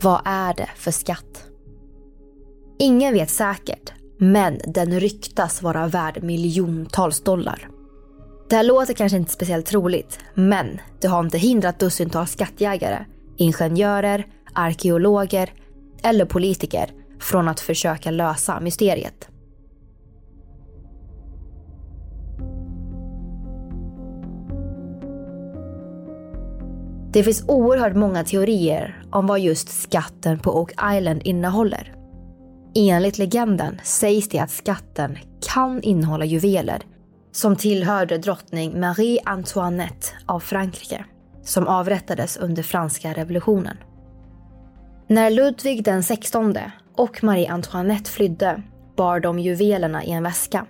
Vad 0.01 0.21
är 0.25 0.53
det 0.53 0.69
för 0.75 0.91
skatt? 0.91 1.47
Ingen 2.79 3.13
vet 3.13 3.29
säkert, 3.29 3.93
men 4.17 4.59
den 4.67 4.99
ryktas 4.99 5.61
vara 5.61 5.87
värd 5.87 6.23
miljontals 6.23 7.23
dollar. 7.23 7.67
Det 8.49 8.55
här 8.55 8.63
låter 8.63 8.93
kanske 8.93 9.17
inte 9.17 9.31
speciellt 9.31 9.65
troligt, 9.65 10.19
men 10.33 10.79
det 11.01 11.07
har 11.07 11.19
inte 11.19 11.37
hindrat 11.37 11.79
dussintals 11.79 12.31
skattjägare, 12.31 13.05
ingenjörer, 13.37 14.27
arkeologer 14.53 15.53
eller 16.03 16.25
politiker 16.25 16.91
från 17.19 17.47
att 17.47 17.59
försöka 17.59 18.11
lösa 18.11 18.59
mysteriet. 18.59 19.29
Det 27.13 27.23
finns 27.23 27.45
oerhört 27.47 27.95
många 27.95 28.23
teorier 28.23 29.03
om 29.11 29.27
vad 29.27 29.39
just 29.39 29.69
skatten 29.69 30.39
på 30.39 30.59
Oak 30.59 30.71
Island 30.71 31.21
innehåller. 31.23 31.94
Enligt 32.77 33.17
legenden 33.17 33.79
sägs 33.83 34.29
det 34.29 34.39
att 34.39 34.51
skatten 34.51 35.17
kan 35.53 35.81
innehålla 35.81 36.25
juveler 36.25 36.81
som 37.31 37.55
tillhörde 37.55 38.17
drottning 38.17 38.79
Marie 38.79 39.21
Antoinette 39.25 40.07
av 40.25 40.39
Frankrike 40.39 41.05
som 41.43 41.67
avrättades 41.67 42.37
under 42.37 42.63
franska 42.63 43.13
revolutionen. 43.13 43.77
När 45.07 45.29
Ludvig 45.29 45.83
den 45.83 46.03
XVI 46.03 46.61
och 46.95 47.23
Marie 47.23 47.51
Antoinette 47.51 48.11
flydde 48.11 48.61
bar 48.97 49.19
de 49.19 49.39
juvelerna 49.39 50.03
i 50.03 50.11
en 50.11 50.23
väska. 50.23 50.65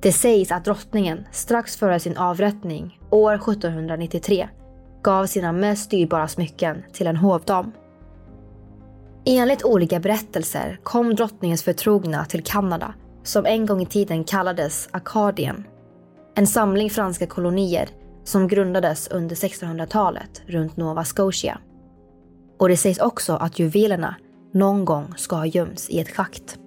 Det 0.00 0.12
sägs 0.12 0.52
att 0.52 0.64
drottningen 0.64 1.26
strax 1.32 1.76
före 1.76 2.00
sin 2.00 2.16
avrättning 2.16 2.98
år 3.10 3.34
1793 3.34 4.48
gav 5.02 5.26
sina 5.26 5.52
mest 5.52 5.90
dyrbara 5.90 6.28
smycken 6.28 6.82
till 6.92 7.06
en 7.06 7.16
hovdam. 7.16 7.72
Enligt 9.26 9.64
olika 9.64 10.00
berättelser 10.00 10.78
kom 10.82 11.14
drottningens 11.14 11.62
förtrogna 11.62 12.24
till 12.24 12.42
Kanada 12.42 12.94
som 13.22 13.46
en 13.46 13.66
gång 13.66 13.82
i 13.82 13.86
tiden 13.86 14.24
kallades 14.24 14.88
Akadien. 14.90 15.64
En 16.34 16.46
samling 16.46 16.90
franska 16.90 17.26
kolonier 17.26 17.88
som 18.24 18.48
grundades 18.48 19.08
under 19.08 19.36
1600-talet 19.36 20.42
runt 20.46 20.76
Nova 20.76 21.04
Scotia. 21.04 21.58
Och 22.58 22.68
det 22.68 22.76
sägs 22.76 22.98
också 22.98 23.32
att 23.32 23.58
juvelerna 23.58 24.16
någon 24.52 24.84
gång 24.84 25.14
ska 25.16 25.36
ha 25.36 25.46
gömts 25.46 25.90
i 25.90 26.00
ett 26.00 26.10
schakt. 26.10 26.58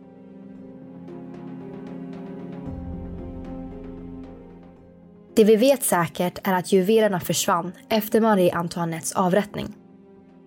Det 5.35 5.43
vi 5.43 5.55
vet 5.55 5.83
säkert 5.83 6.39
är 6.43 6.53
att 6.53 6.71
juvelerna 6.71 7.19
försvann 7.19 7.71
efter 7.89 8.21
Marie 8.21 8.55
Antoinettes 8.55 9.11
avrättning. 9.11 9.75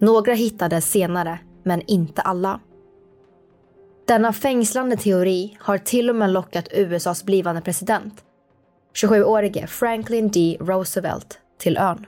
Några 0.01 0.35
hittades 0.35 0.91
senare, 0.91 1.39
men 1.63 1.83
inte 1.87 2.23
alla. 2.23 2.61
Denna 4.07 4.33
fängslande 4.33 4.97
teori 4.97 5.57
har 5.61 5.79
till 5.79 6.11
och 6.11 6.17
med 6.17 6.31
lockat 6.31 6.69
USAs 6.71 7.25
blivande 7.25 7.61
president, 7.61 8.25
27-årige 8.95 9.67
Franklin 9.67 10.31
D. 10.31 10.57
Roosevelt, 10.61 11.39
till 11.59 11.77
ön. 11.77 12.07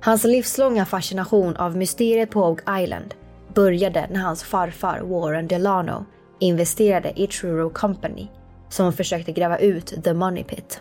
Hans 0.00 0.24
livslånga 0.24 0.84
fascination 0.84 1.56
av 1.56 1.76
mysteriet 1.76 2.30
på 2.30 2.40
Oak 2.40 2.60
Island 2.82 3.14
började 3.54 4.08
när 4.10 4.20
hans 4.20 4.42
farfar 4.42 5.00
Warren 5.00 5.48
Delano 5.48 6.04
investerade 6.38 7.20
i 7.20 7.26
Truro 7.26 7.70
Company 7.70 8.28
som 8.68 8.92
försökte 8.92 9.32
gräva 9.32 9.58
ut 9.58 10.04
The 10.04 10.14
Money 10.14 10.44
Pit. 10.44 10.80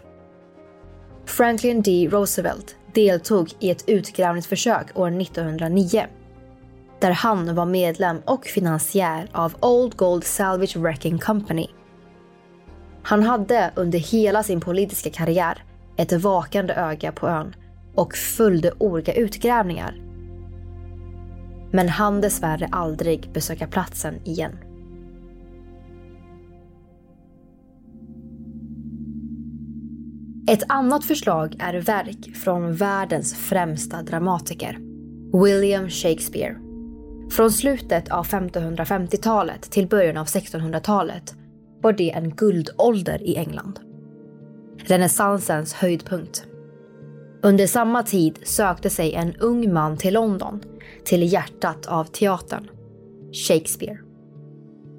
Franklin 1.26 1.82
D. 1.82 2.10
Roosevelt 2.12 2.76
deltog 2.94 3.52
i 3.60 3.70
ett 3.70 3.84
utgrävningsförsök 3.88 5.00
år 5.00 5.22
1909 5.22 6.08
där 7.02 7.12
han 7.12 7.56
var 7.56 7.66
medlem 7.66 8.22
och 8.26 8.46
finansiär 8.46 9.30
av 9.32 9.56
Old 9.60 9.98
Gold 9.98 10.24
Salvage 10.24 10.78
Wrecking 10.78 11.20
Company. 11.20 11.68
Han 13.04 13.24
hade 13.24 13.72
under 13.76 14.00
hela 14.00 14.44
sin 14.44 14.62
politiska 14.62 15.10
karriär 15.10 15.64
ett 15.98 16.14
vakande 16.14 16.74
öga 16.74 17.12
på 17.12 17.28
ön 17.28 17.56
och 17.96 18.16
följde 18.16 18.72
olika 18.78 19.14
utgrävningar. 19.14 20.02
Men 21.72 21.90
han 21.90 22.22
dessvärre 22.22 22.70
aldrig 22.72 23.32
besöka 23.34 23.68
platsen 23.68 24.16
igen. 24.26 24.58
Ett 30.50 30.64
annat 30.68 31.06
förslag 31.06 31.56
är 31.60 31.74
verk 31.74 32.36
från 32.36 32.76
världens 32.76 33.36
främsta 33.36 34.02
dramatiker, 34.02 34.78
William 35.44 35.90
Shakespeare. 35.90 36.71
Från 37.32 37.52
slutet 37.52 38.12
av 38.12 38.26
1550-talet 38.26 39.62
till 39.62 39.88
början 39.88 40.18
av 40.18 40.26
1600-talet 40.26 41.36
var 41.82 41.94
det 41.94 42.12
en 42.12 42.36
guldålder 42.36 43.24
i 43.24 43.36
England. 43.36 43.80
Renässansens 44.78 45.74
höjdpunkt. 45.74 46.46
Under 47.44 47.68
samma 47.68 48.04
tid 48.04 48.40
sökte 48.44 48.90
sig 48.90 49.14
en 49.14 49.36
ung 49.36 49.74
man 49.74 49.98
till 49.98 50.14
London, 50.14 50.64
till 51.06 51.34
hjärtat 51.34 51.86
av 51.86 52.04
teatern, 52.04 52.68
Shakespeare. 53.48 53.98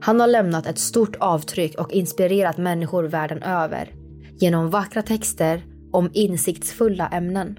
Han 0.00 0.20
har 0.20 0.26
lämnat 0.26 0.66
ett 0.66 0.78
stort 0.78 1.16
avtryck 1.20 1.80
och 1.80 1.92
inspirerat 1.92 2.58
människor 2.58 3.04
världen 3.04 3.42
över 3.42 3.94
genom 4.38 4.70
vackra 4.70 5.02
texter 5.02 5.64
om 5.92 6.10
insiktsfulla 6.12 7.08
ämnen. 7.08 7.58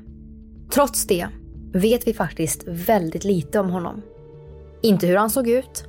Trots 0.74 1.08
det 1.08 1.28
vet 1.74 2.08
vi 2.08 2.14
faktiskt 2.14 2.64
väldigt 2.68 3.24
lite 3.24 3.60
om 3.60 3.70
honom. 3.70 4.02
Inte 4.84 5.08
hur 5.08 5.16
han 5.16 5.30
såg 5.30 5.48
ut 5.50 5.86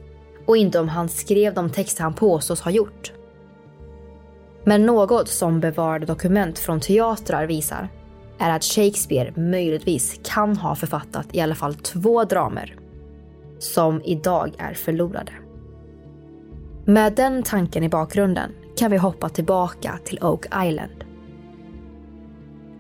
och 0.46 0.56
inte 0.56 0.80
om 0.80 0.88
han 0.88 1.08
skrev 1.08 1.54
de 1.54 1.70
texter 1.70 2.02
han 2.02 2.14
påstås 2.14 2.60
ha 2.60 2.70
gjort. 2.70 3.12
Men 4.64 4.86
något 4.86 5.28
som 5.28 5.60
bevarade 5.60 6.06
dokument 6.06 6.58
från 6.58 6.80
teatrar 6.80 7.46
visar 7.46 7.88
är 8.38 8.50
att 8.50 8.64
Shakespeare 8.64 9.32
möjligtvis 9.36 10.20
kan 10.24 10.56
ha 10.56 10.74
författat 10.74 11.26
i 11.32 11.40
alla 11.40 11.54
fall 11.54 11.74
två 11.74 12.24
dramer 12.24 12.76
som 13.58 14.02
idag 14.04 14.54
är 14.58 14.74
förlorade. 14.74 15.32
Med 16.84 17.14
den 17.14 17.42
tanken 17.42 17.84
i 17.84 17.88
bakgrunden 17.88 18.50
kan 18.78 18.90
vi 18.90 18.96
hoppa 18.96 19.28
tillbaka 19.28 19.98
till 20.04 20.18
Oak 20.22 20.46
Island. 20.66 21.04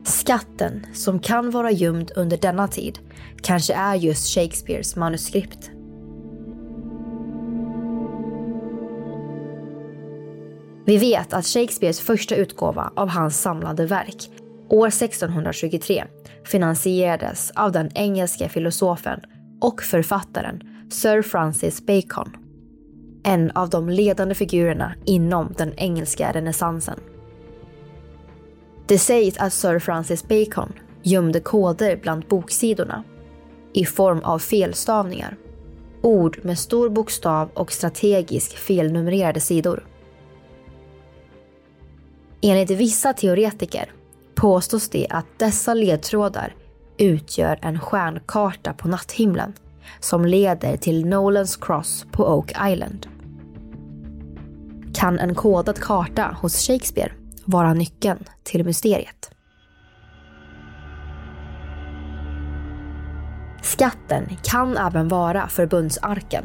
Skatten 0.04 0.86
som 0.94 1.18
kan 1.18 1.50
vara 1.50 1.70
gömd 1.70 2.12
under 2.16 2.36
denna 2.36 2.68
tid 2.68 2.98
kanske 3.42 3.74
är 3.74 3.94
just 3.94 4.34
Shakespeares 4.34 4.96
manuskript. 4.96 5.70
Vi 10.86 10.96
vet 10.96 11.32
att 11.32 11.46
Shakespeares 11.46 12.00
första 12.00 12.36
utgåva 12.36 12.92
av 12.96 13.08
hans 13.08 13.40
samlade 13.40 13.86
verk 13.86 14.30
år 14.68 14.86
1623 14.86 16.04
finansierades 16.44 17.50
av 17.50 17.72
den 17.72 17.90
engelske 17.94 18.48
filosofen 18.48 19.20
och 19.60 19.82
författaren 19.82 20.60
Sir 20.90 21.22
Francis 21.22 21.86
Bacon. 21.86 22.36
En 23.22 23.50
av 23.50 23.70
de 23.70 23.88
ledande 23.88 24.34
figurerna 24.34 24.94
inom 25.04 25.54
den 25.58 25.74
engelska 25.76 26.32
renässansen. 26.32 27.00
Det 28.86 28.98
sägs 28.98 29.36
att 29.38 29.52
Sir 29.52 29.78
Francis 29.78 30.28
Bacon 30.28 30.72
gömde 31.02 31.40
koder 31.40 31.96
bland 31.96 32.24
boksidorna 32.24 33.04
i 33.72 33.84
form 33.84 34.20
av 34.20 34.38
felstavningar. 34.38 35.36
Ord 36.02 36.38
med 36.42 36.58
stor 36.58 36.88
bokstav 36.88 37.50
och 37.54 37.72
strategiskt 37.72 38.52
felnumrerade 38.52 39.40
sidor. 39.40 39.86
Enligt 42.46 42.70
vissa 42.70 43.12
teoretiker 43.12 43.92
påstås 44.34 44.88
det 44.88 45.06
att 45.10 45.26
dessa 45.36 45.74
ledtrådar 45.74 46.54
utgör 46.98 47.58
en 47.62 47.80
stjärnkarta 47.80 48.72
på 48.72 48.88
natthimlen 48.88 49.52
som 50.00 50.24
leder 50.24 50.76
till 50.76 51.06
Nolans 51.06 51.56
Cross 51.56 52.06
på 52.12 52.24
Oak 52.24 52.52
Island. 52.72 53.06
Kan 54.94 55.18
en 55.18 55.34
kodad 55.34 55.78
karta 55.78 56.36
hos 56.40 56.66
Shakespeare 56.66 57.12
vara 57.44 57.74
nyckeln 57.74 58.24
till 58.42 58.64
mysteriet? 58.64 59.30
Skatten 63.62 64.36
kan 64.42 64.76
även 64.76 65.08
vara 65.08 65.48
förbundsarken. 65.48 66.44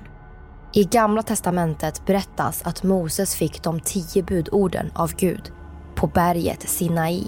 I 0.74 0.84
Gamla 0.84 1.24
testamentet 1.24 2.06
berättas 2.06 2.62
att 2.66 2.84
Moses 2.84 3.36
fick 3.36 3.64
de 3.64 3.80
tio 3.80 4.24
budorden 4.24 4.92
av 4.96 5.16
Gud 5.16 5.52
på 6.00 6.08
berget 6.08 6.70
Sinai. 6.70 7.24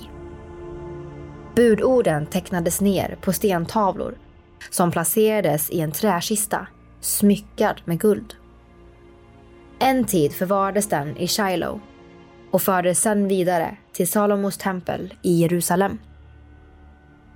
Budorden 1.56 2.26
tecknades 2.26 2.82
ner 2.82 3.18
på 3.22 3.34
stentavlor 3.34 4.18
som 4.70 4.92
placerades 4.92 5.70
i 5.70 5.82
en 5.82 5.92
träkista 5.92 6.68
smyckad 7.02 7.82
med 7.86 8.00
guld. 8.00 8.34
En 9.80 10.06
tid 10.06 10.34
förvarades 10.34 10.90
den 10.90 11.18
i 11.18 11.28
Shiloh 11.28 11.78
och 12.52 12.62
fördes 12.62 13.02
sedan 13.02 13.28
vidare 13.28 13.78
till 13.94 14.08
Salomos 14.08 14.58
tempel 14.58 15.14
i 15.22 15.34
Jerusalem. 15.34 16.00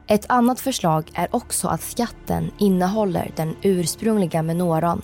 Ett 0.08 0.26
annat 0.30 0.60
förslag 0.60 1.12
är 1.14 1.36
också 1.36 1.68
att 1.68 1.82
skatten 1.82 2.52
innehåller 2.60 3.32
den 3.36 3.56
ursprungliga 3.62 4.44
menoran. 4.44 5.02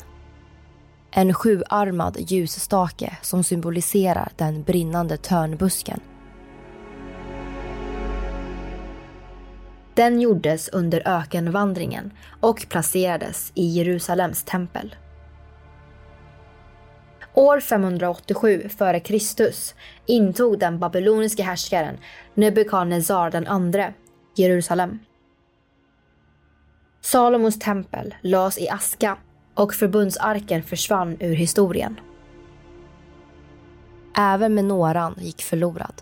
En 1.11 1.33
sjuarmad 1.33 2.17
ljusstake 2.19 3.17
som 3.21 3.43
symboliserar 3.43 4.31
den 4.37 4.63
brinnande 4.63 5.17
törnbusken. 5.17 5.99
Den 9.93 10.21
gjordes 10.21 10.69
under 10.69 11.03
ökenvandringen 11.05 12.11
och 12.39 12.65
placerades 12.69 13.51
i 13.55 13.65
Jerusalems 13.65 14.43
tempel. 14.43 14.95
År 17.33 17.59
587 17.59 18.61
f.Kr. 18.65 19.19
intog 20.05 20.59
den 20.59 20.79
babyloniske 20.79 21.43
härskaren 21.43 21.97
Nebukadnezar 22.33 23.35
II 23.35 23.93
Jerusalem. 24.35 24.99
Salomos 27.01 27.59
tempel 27.59 28.15
lades 28.21 28.57
i 28.57 28.69
aska 28.69 29.17
och 29.55 29.73
förbundsarken 29.73 30.63
försvann 30.63 31.17
ur 31.19 31.35
historien. 31.35 31.99
Även 34.17 34.53
menoran 34.53 35.15
gick 35.19 35.41
förlorad. 35.41 36.01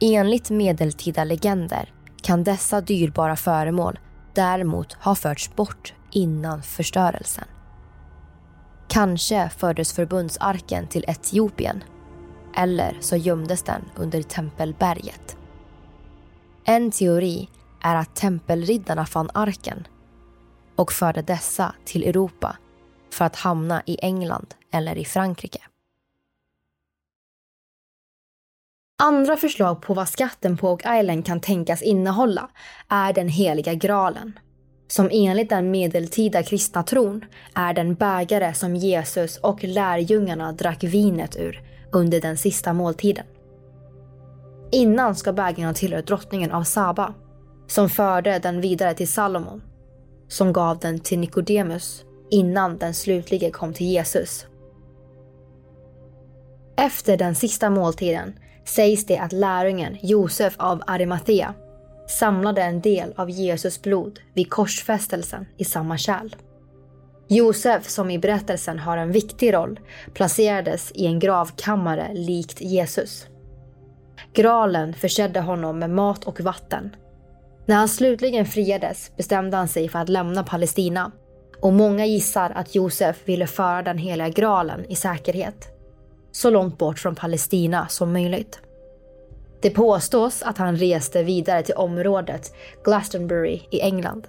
Enligt 0.00 0.50
medeltida 0.50 1.24
legender 1.24 1.92
kan 2.22 2.44
dessa 2.44 2.80
dyrbara 2.80 3.36
föremål 3.36 3.98
däremot 4.34 4.92
ha 4.92 5.14
förts 5.14 5.54
bort 5.54 5.94
innan 6.10 6.62
förstörelsen. 6.62 7.44
Kanske 8.88 9.48
fördes 9.48 9.92
förbundsarken 9.92 10.86
till 10.86 11.04
Etiopien 11.08 11.84
eller 12.56 12.96
så 13.00 13.16
gömdes 13.16 13.62
den 13.62 13.84
under 13.96 14.22
Tempelberget. 14.22 15.36
En 16.64 16.90
teori 16.90 17.48
är 17.82 17.96
att 17.96 18.16
tempelriddarna 18.16 19.06
fann 19.06 19.30
arken 19.34 19.86
och 20.76 20.92
förde 20.92 21.22
dessa 21.22 21.74
till 21.84 22.04
Europa 22.04 22.56
för 23.12 23.24
att 23.24 23.36
hamna 23.36 23.82
i 23.86 23.96
England 24.02 24.54
eller 24.72 24.98
i 24.98 25.04
Frankrike. 25.04 25.60
Andra 29.02 29.36
förslag 29.36 29.82
på 29.82 29.94
vad 29.94 30.08
skatten 30.08 30.56
på 30.56 30.70
Oak 30.70 30.82
Island 31.00 31.26
kan 31.26 31.40
tänkas 31.40 31.82
innehålla 31.82 32.50
är 32.88 33.12
den 33.12 33.28
heliga 33.28 33.74
graalen. 33.74 34.38
Som 34.88 35.08
enligt 35.12 35.48
den 35.48 35.70
medeltida 35.70 36.42
kristna 36.42 36.82
tron 36.82 37.24
är 37.54 37.74
den 37.74 37.94
bägare 37.94 38.54
som 38.54 38.76
Jesus 38.76 39.36
och 39.36 39.64
lärjungarna 39.64 40.52
drack 40.52 40.84
vinet 40.84 41.36
ur 41.36 41.62
under 41.92 42.20
den 42.20 42.36
sista 42.36 42.72
måltiden. 42.72 43.26
Innan 44.72 45.14
ska 45.14 45.32
bägaren 45.32 45.64
ha 45.64 45.74
tillhört 45.74 46.06
drottningen 46.06 46.52
av 46.52 46.62
Saba 46.62 47.14
som 47.66 47.88
förde 47.88 48.38
den 48.38 48.60
vidare 48.60 48.94
till 48.94 49.08
Salomo 49.08 49.60
som 50.28 50.52
gav 50.52 50.78
den 50.78 50.98
till 50.98 51.18
Nikodemus 51.18 52.04
innan 52.30 52.78
den 52.78 52.94
slutligen 52.94 53.52
kom 53.52 53.72
till 53.72 53.86
Jesus. 53.86 54.46
Efter 56.76 57.16
den 57.16 57.34
sista 57.34 57.70
måltiden 57.70 58.34
sägs 58.74 59.06
det 59.06 59.18
att 59.18 59.32
lärjungen 59.32 59.98
Josef 60.02 60.54
av 60.56 60.82
Arimathea 60.86 61.54
samlade 62.08 62.62
en 62.62 62.80
del 62.80 63.12
av 63.16 63.30
Jesus 63.30 63.82
blod 63.82 64.20
vid 64.34 64.50
korsfästelsen 64.50 65.46
i 65.56 65.64
samma 65.64 65.98
kärl. 65.98 66.36
Josef, 67.28 67.88
som 67.88 68.10
i 68.10 68.18
berättelsen 68.18 68.78
har 68.78 68.96
en 68.96 69.12
viktig 69.12 69.54
roll, 69.54 69.80
placerades 70.14 70.92
i 70.94 71.06
en 71.06 71.18
gravkammare 71.18 72.10
likt 72.14 72.60
Jesus. 72.60 73.26
Graalen 74.32 74.94
försedde 74.94 75.40
honom 75.40 75.78
med 75.78 75.90
mat 75.90 76.24
och 76.24 76.40
vatten. 76.40 76.96
När 77.66 77.76
han 77.76 77.88
slutligen 77.88 78.46
friades 78.46 79.12
bestämde 79.16 79.56
han 79.56 79.68
sig 79.68 79.88
för 79.88 79.98
att 79.98 80.08
lämna 80.08 80.44
Palestina 80.44 81.12
och 81.60 81.72
många 81.72 82.06
gissar 82.06 82.52
att 82.54 82.74
Josef 82.74 83.16
ville 83.24 83.46
föra 83.46 83.82
den 83.82 83.98
heliga 83.98 84.28
graalen 84.28 84.84
i 84.84 84.96
säkerhet. 84.96 85.79
Så 86.32 86.50
långt 86.50 86.78
bort 86.78 86.98
från 86.98 87.14
Palestina 87.14 87.88
som 87.88 88.12
möjligt. 88.12 88.60
Det 89.62 89.70
påstås 89.70 90.42
att 90.42 90.58
han 90.58 90.76
reste 90.76 91.22
vidare 91.22 91.62
till 91.62 91.74
området 91.74 92.54
Glastonbury 92.84 93.60
i 93.70 93.80
England. 93.80 94.28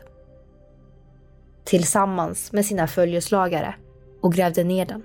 Tillsammans 1.64 2.52
med 2.52 2.66
sina 2.66 2.88
följeslagare 2.88 3.76
och 4.22 4.34
grävde 4.34 4.64
ner 4.64 4.86
den. 4.86 5.04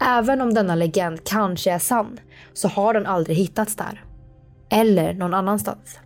Även 0.00 0.40
om 0.40 0.54
denna 0.54 0.74
legend 0.74 1.24
kanske 1.24 1.72
är 1.72 1.78
sann 1.78 2.20
så 2.52 2.68
har 2.68 2.94
den 2.94 3.06
aldrig 3.06 3.36
hittats 3.36 3.76
där. 3.76 4.04
Eller 4.68 5.14
någon 5.14 5.34
annanstans. 5.34 5.98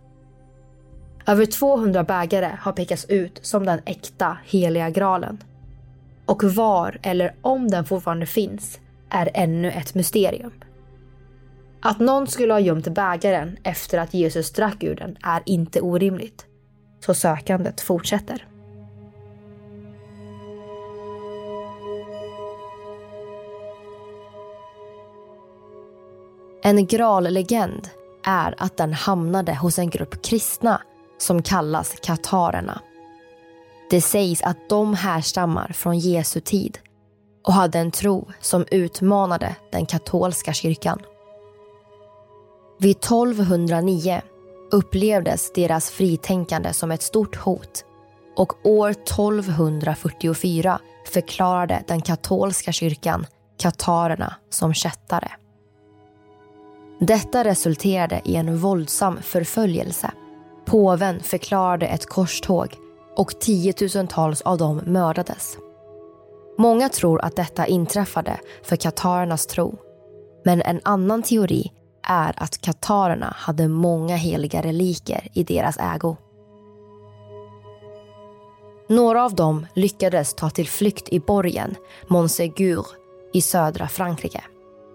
Över 1.27 1.45
200 1.45 2.03
bägare 2.03 2.57
har 2.59 2.71
pekats 2.71 3.05
ut 3.05 3.39
som 3.41 3.65
den 3.65 3.79
äkta 3.85 4.37
heliga 4.45 4.89
graalen. 4.89 5.43
Och 6.25 6.43
var 6.43 6.99
eller 7.01 7.35
om 7.41 7.67
den 7.67 7.85
fortfarande 7.85 8.25
finns 8.25 8.79
är 9.09 9.31
ännu 9.33 9.71
ett 9.71 9.95
mysterium. 9.95 10.51
Att 11.81 11.99
någon 11.99 12.27
skulle 12.27 12.53
ha 12.53 12.59
gömt 12.59 12.87
bägaren 12.87 13.57
efter 13.63 13.97
att 13.97 14.13
Jesus 14.13 14.51
drack 14.51 14.83
ur 14.83 14.95
den 14.95 15.17
är 15.23 15.43
inte 15.45 15.81
orimligt. 15.81 16.45
Så 16.99 17.13
sökandet 17.13 17.81
fortsätter. 17.81 18.47
En 26.63 26.87
grallegend 26.87 27.89
är 28.23 28.55
att 28.57 28.77
den 28.77 28.93
hamnade 28.93 29.55
hos 29.55 29.79
en 29.79 29.89
grupp 29.89 30.21
kristna 30.21 30.81
som 31.17 31.41
kallas 31.41 31.95
katarerna. 32.01 32.81
Det 33.89 34.01
sägs 34.01 34.41
att 34.41 34.69
de 34.69 34.93
härstammar 34.93 35.71
från 35.73 35.99
Jesu 35.99 36.39
tid 36.39 36.79
och 37.47 37.53
hade 37.53 37.79
en 37.79 37.91
tro 37.91 38.27
som 38.39 38.65
utmanade 38.71 39.55
den 39.71 39.85
katolska 39.85 40.53
kyrkan. 40.53 40.99
Vid 42.79 42.97
1209 42.97 44.21
upplevdes 44.71 45.53
deras 45.53 45.89
fritänkande 45.89 46.73
som 46.73 46.91
ett 46.91 47.01
stort 47.01 47.35
hot 47.35 47.85
och 48.35 48.53
år 48.63 48.89
1244 48.89 50.79
förklarade 51.05 51.83
den 51.87 52.01
katolska 52.01 52.71
kyrkan 52.71 53.25
katarerna 53.57 54.35
som 54.49 54.73
kättare. 54.73 55.31
Detta 56.99 57.43
resulterade 57.43 58.21
i 58.25 58.35
en 58.35 58.57
våldsam 58.57 59.19
förföljelse. 59.21 60.11
Påven 60.65 61.19
förklarade 61.19 61.87
ett 61.87 62.05
korståg 62.05 62.75
och 63.15 63.39
tiotusentals 63.39 64.41
av 64.41 64.57
dem 64.57 64.81
mördades. 64.85 65.57
Många 66.57 66.89
tror 66.89 67.21
att 67.21 67.35
detta 67.35 67.67
inträffade 67.67 68.39
för 68.63 68.75
katarernas 68.75 69.47
tro. 69.47 69.77
Men 70.45 70.61
en 70.61 70.81
annan 70.83 71.23
teori 71.23 71.71
är 72.03 72.33
att 72.43 72.61
katarerna 72.61 73.33
hade 73.37 73.67
många 73.67 74.15
heliga 74.15 74.61
reliker 74.61 75.27
i 75.33 75.43
deras 75.43 75.77
ägo. 75.77 76.17
Några 78.89 79.25
av 79.25 79.35
dem 79.35 79.65
lyckades 79.73 80.33
ta 80.33 80.49
till 80.49 80.67
flykt 80.67 81.09
i 81.09 81.19
borgen 81.19 81.75
Montségur 82.07 82.85
i 83.33 83.41
södra 83.41 83.87
Frankrike. 83.87 84.43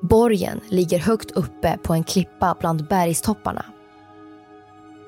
Borgen 0.03 0.61
ligger 0.69 0.99
högt 0.99 1.31
uppe 1.31 1.79
på 1.83 1.93
en 1.93 2.05
klippa 2.05 2.57
bland 2.61 2.89
bergstopparna. 2.89 3.65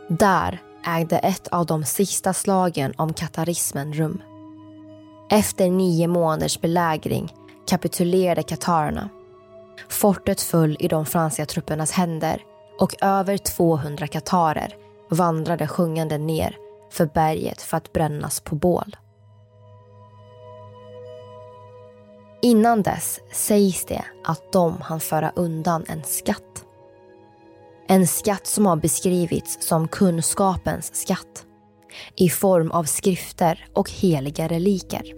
Där 0.08 0.62
ägde 0.86 1.18
ett 1.18 1.48
av 1.48 1.66
de 1.66 1.84
sista 1.84 2.32
slagen 2.32 2.94
om 2.96 3.12
katarismen 3.12 3.92
rum. 3.92 4.22
Efter 5.30 5.70
nio 5.70 6.06
månaders 6.08 6.60
belägring 6.60 7.34
kapitulerade 7.66 8.42
katarerna. 8.42 9.08
Fortet 9.88 10.40
föll 10.40 10.76
i 10.80 10.88
de 10.88 11.06
franska 11.06 11.46
truppernas 11.46 11.92
händer 11.92 12.42
och 12.80 12.94
över 13.00 13.36
200 13.36 14.06
katarer 14.06 14.76
vandrade 15.10 15.66
sjungande 15.66 16.18
ner 16.18 16.56
för 16.90 17.06
berget 17.06 17.62
för 17.62 17.76
att 17.76 17.92
brännas 17.92 18.40
på 18.40 18.54
bål. 18.54 18.96
Innan 22.42 22.82
dess 22.82 23.20
sägs 23.32 23.84
det 23.84 24.04
att 24.24 24.52
de 24.52 24.80
hann 24.80 25.00
föra 25.00 25.32
undan 25.36 25.84
en 25.88 26.02
skatt. 26.02 26.64
En 27.88 28.06
skatt 28.06 28.46
som 28.46 28.66
har 28.66 28.76
beskrivits 28.76 29.66
som 29.66 29.88
kunskapens 29.88 30.94
skatt 30.94 31.46
i 32.16 32.28
form 32.28 32.70
av 32.70 32.84
skrifter 32.84 33.66
och 33.72 33.90
heliga 33.90 34.48
reliker. 34.48 35.14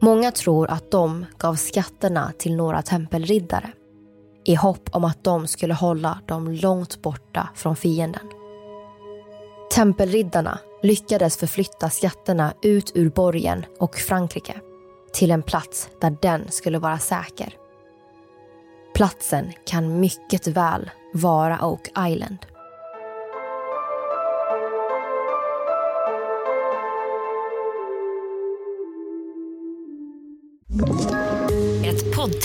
Många 0.00 0.30
tror 0.30 0.70
att 0.70 0.90
de 0.90 1.26
gav 1.38 1.54
skatterna 1.54 2.32
till 2.38 2.56
några 2.56 2.82
tempelriddare 2.82 3.72
i 4.44 4.54
hopp 4.54 4.88
om 4.92 5.04
att 5.04 5.24
de 5.24 5.46
skulle 5.46 5.74
hålla 5.74 6.18
dem 6.26 6.52
långt 6.52 7.02
borta 7.02 7.48
från 7.54 7.76
fienden. 7.76 8.28
Tempelriddarna 9.74 10.58
lyckades 10.82 11.36
förflytta 11.36 11.90
skatterna 11.90 12.54
ut 12.62 12.92
ur 12.94 13.10
borgen 13.10 13.64
och 13.80 13.96
Frankrike 13.96 14.54
till 15.12 15.30
en 15.30 15.42
plats 15.42 15.88
där 16.00 16.16
den 16.22 16.50
skulle 16.50 16.78
vara 16.78 16.98
säker. 16.98 17.54
Platsen 18.94 19.52
kan 19.66 20.00
mycket 20.00 20.46
väl 20.46 20.90
vara 21.14 21.66
Oak 21.66 21.88
Island. 22.08 22.38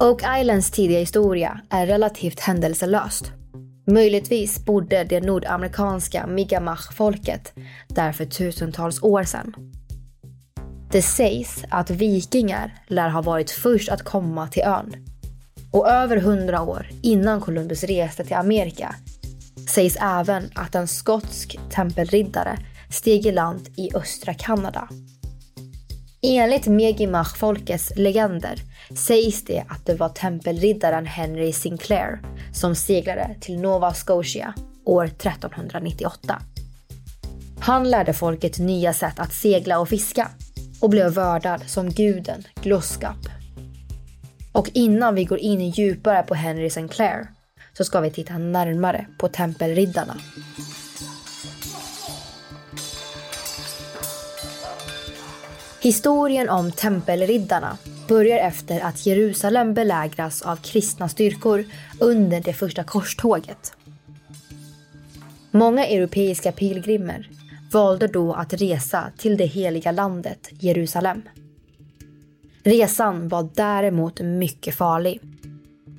Oak 0.00 0.22
Islands 0.40 0.70
tidiga 0.70 0.98
historia 0.98 1.60
är 1.70 1.86
relativt 1.86 2.40
händelselöst. 2.40 3.32
Möjligtvis 3.86 4.64
bodde 4.64 5.04
det 5.04 5.20
nordamerikanska 5.20 6.26
Migamach-folket 6.26 7.52
där 7.88 8.12
för 8.12 8.24
tusentals 8.24 9.02
år 9.02 9.22
sedan. 9.22 9.54
Det 10.92 11.02
sägs 11.02 11.64
att 11.70 11.90
vikingar 11.90 12.74
lär 12.86 13.08
ha 13.08 13.22
varit 13.22 13.50
först 13.50 13.88
att 13.88 14.02
komma 14.02 14.48
till 14.48 14.62
ön. 14.62 14.94
Och 15.70 15.88
över 15.88 16.16
hundra 16.16 16.62
år 16.62 16.88
innan 17.02 17.40
Columbus 17.40 17.84
reste 17.84 18.24
till 18.24 18.36
Amerika 18.36 18.94
sägs 19.68 19.96
även 20.00 20.50
att 20.54 20.74
en 20.74 20.88
skotsk 20.88 21.58
tempelriddare 21.70 22.58
steg 22.90 23.26
i 23.26 23.32
land 23.32 23.68
i 23.76 23.96
östra 23.96 24.34
Kanada. 24.34 24.88
Enligt 26.22 26.66
Megimach-folkets 26.66 27.92
legender 27.96 28.62
sägs 28.96 29.44
det 29.44 29.64
att 29.68 29.86
det 29.86 29.94
var 29.94 30.08
tempelriddaren 30.08 31.06
Henry 31.06 31.52
Sinclair 31.52 32.20
som 32.52 32.74
seglade 32.74 33.36
till 33.40 33.60
Nova 33.60 33.94
Scotia 33.94 34.54
år 34.84 35.04
1398. 35.04 36.42
Han 37.60 37.90
lärde 37.90 38.14
folket 38.14 38.58
nya 38.58 38.92
sätt 38.92 39.18
att 39.18 39.32
segla 39.32 39.78
och 39.78 39.88
fiska 39.88 40.28
och 40.80 40.90
blev 40.90 41.12
värdad 41.12 41.62
som 41.66 41.90
guden 41.90 42.44
Gloskap. 42.62 43.28
Och 44.52 44.70
innan 44.74 45.14
vi 45.14 45.24
går 45.24 45.38
in 45.38 45.70
djupare 45.70 46.22
på 46.22 46.34
Henry 46.34 46.70
Sinclair 46.70 47.28
så 47.72 47.84
ska 47.84 48.00
vi 48.00 48.10
titta 48.10 48.38
närmare 48.38 49.06
på 49.18 49.28
tempelriddarna. 49.28 50.16
Historien 55.80 56.48
om 56.48 56.72
tempelriddarna 56.72 57.78
börjar 58.08 58.38
efter 58.38 58.80
att 58.80 59.06
Jerusalem 59.06 59.74
belägras 59.74 60.42
av 60.42 60.56
kristna 60.56 61.08
styrkor 61.08 61.64
under 62.00 62.40
det 62.40 62.52
första 62.52 62.84
korståget. 62.84 63.72
Många 65.50 65.86
europeiska 65.86 66.52
pilgrimer 66.52 67.30
valde 67.72 68.06
då 68.06 68.32
att 68.32 68.52
resa 68.52 69.12
till 69.16 69.36
det 69.36 69.46
heliga 69.46 69.92
landet 69.92 70.48
Jerusalem. 70.50 71.22
Resan 72.64 73.28
var 73.28 73.48
däremot 73.54 74.20
mycket 74.20 74.74
farlig. 74.74 75.20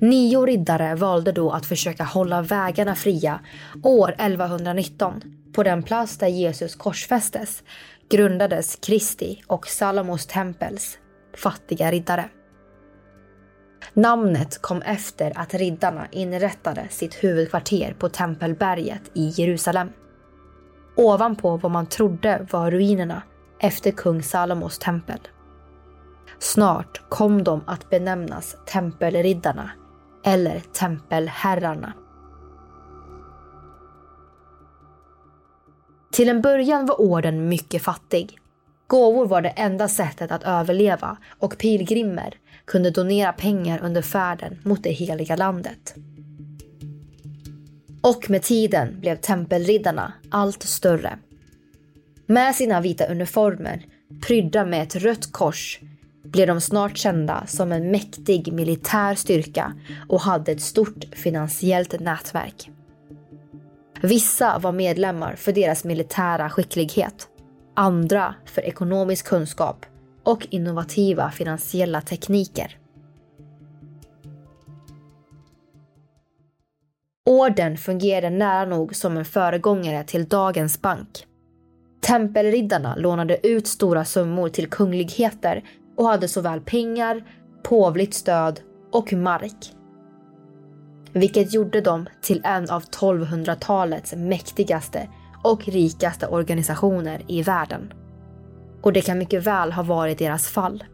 Nio 0.00 0.46
riddare 0.46 0.94
valde 0.94 1.32
då 1.32 1.50
att 1.50 1.66
försöka 1.66 2.04
hålla 2.04 2.42
vägarna 2.42 2.94
fria 2.94 3.40
år 3.82 4.14
1119 4.18 5.22
på 5.52 5.62
den 5.62 5.82
plats 5.82 6.18
där 6.18 6.28
Jesus 6.28 6.74
korsfästes 6.74 7.62
grundades 8.10 8.76
Kristi 8.76 9.42
och 9.46 9.66
Salomos 9.66 10.26
tempels 10.26 10.98
fattiga 11.36 11.90
riddare. 11.90 12.28
Namnet 13.94 14.62
kom 14.62 14.82
efter 14.82 15.38
att 15.38 15.54
riddarna 15.54 16.06
inrättade 16.10 16.86
sitt 16.90 17.24
huvudkvarter 17.24 17.94
på 17.98 18.08
Tempelberget 18.08 19.02
i 19.14 19.28
Jerusalem. 19.28 19.88
Ovanpå 20.96 21.56
vad 21.56 21.72
man 21.72 21.86
trodde 21.86 22.46
var 22.50 22.70
ruinerna 22.70 23.22
efter 23.60 23.90
kung 23.90 24.22
Salomos 24.22 24.78
tempel. 24.78 25.20
Snart 26.38 27.00
kom 27.08 27.44
de 27.44 27.62
att 27.66 27.90
benämnas 27.90 28.56
Tempelriddarna 28.66 29.70
eller 30.24 30.60
Tempelherrarna. 30.60 31.92
Till 36.10 36.28
en 36.28 36.40
början 36.40 36.86
var 36.86 37.00
orden 37.00 37.48
mycket 37.48 37.82
fattig. 37.82 38.38
Gåvor 38.86 39.26
var 39.26 39.42
det 39.42 39.48
enda 39.48 39.88
sättet 39.88 40.32
att 40.32 40.44
överleva 40.44 41.16
och 41.38 41.58
pilgrimer 41.58 42.34
kunde 42.64 42.90
donera 42.90 43.32
pengar 43.32 43.80
under 43.82 44.02
färden 44.02 44.58
mot 44.64 44.82
det 44.82 44.90
heliga 44.90 45.36
landet. 45.36 45.94
Och 48.00 48.30
med 48.30 48.42
tiden 48.42 49.00
blev 49.00 49.16
tempelriddarna 49.16 50.12
allt 50.30 50.62
större. 50.62 51.18
Med 52.26 52.54
sina 52.54 52.80
vita 52.80 53.06
uniformer, 53.06 53.84
prydda 54.26 54.64
med 54.64 54.82
ett 54.82 54.96
rött 54.96 55.32
kors, 55.32 55.80
blev 56.24 56.46
de 56.46 56.60
snart 56.60 56.98
kända 56.98 57.46
som 57.46 57.72
en 57.72 57.90
mäktig 57.90 58.52
militär 58.52 59.14
styrka 59.14 59.72
och 60.08 60.20
hade 60.20 60.52
ett 60.52 60.60
stort 60.60 61.04
finansiellt 61.12 62.00
nätverk. 62.00 62.70
Vissa 64.02 64.58
var 64.58 64.72
medlemmar 64.72 65.34
för 65.36 65.52
deras 65.52 65.84
militära 65.84 66.50
skicklighet, 66.50 67.28
andra 67.74 68.34
för 68.44 68.62
ekonomisk 68.62 69.26
kunskap 69.26 69.86
och 70.24 70.46
innovativa 70.50 71.30
finansiella 71.30 72.00
tekniker. 72.00 72.78
Orden 77.26 77.76
fungerade 77.76 78.30
nära 78.30 78.64
nog 78.64 78.96
som 78.96 79.16
en 79.16 79.24
föregångare 79.24 80.04
till 80.04 80.28
dagens 80.28 80.82
bank. 80.82 81.26
Tempelriddarna 82.00 82.96
lånade 82.96 83.46
ut 83.46 83.66
stora 83.66 84.04
summor 84.04 84.48
till 84.48 84.70
kungligheter 84.70 85.64
och 85.96 86.06
hade 86.06 86.28
såväl 86.28 86.60
pengar, 86.60 87.24
påvligt 87.62 88.14
stöd 88.14 88.60
och 88.92 89.12
mark 89.12 89.72
vilket 91.12 91.54
gjorde 91.54 91.80
dem 91.80 92.06
till 92.20 92.40
en 92.44 92.70
av 92.70 92.82
1200-talets 92.82 94.14
mäktigaste 94.16 95.08
och 95.42 95.68
rikaste 95.68 96.26
organisationer 96.26 97.22
i 97.28 97.42
världen. 97.42 97.92
Och 98.82 98.92
det 98.92 99.00
kan 99.00 99.18
mycket 99.18 99.46
väl 99.46 99.72
ha 99.72 99.82
varit 99.82 100.18
deras 100.18 100.48
fall. 100.48 100.84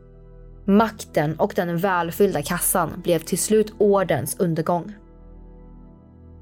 Makten 0.64 1.36
och 1.38 1.52
den 1.56 1.78
välfyllda 1.78 2.42
kassan 2.42 3.00
blev 3.02 3.18
till 3.18 3.38
slut 3.38 3.74
ordens 3.78 4.40
undergång. 4.40 4.92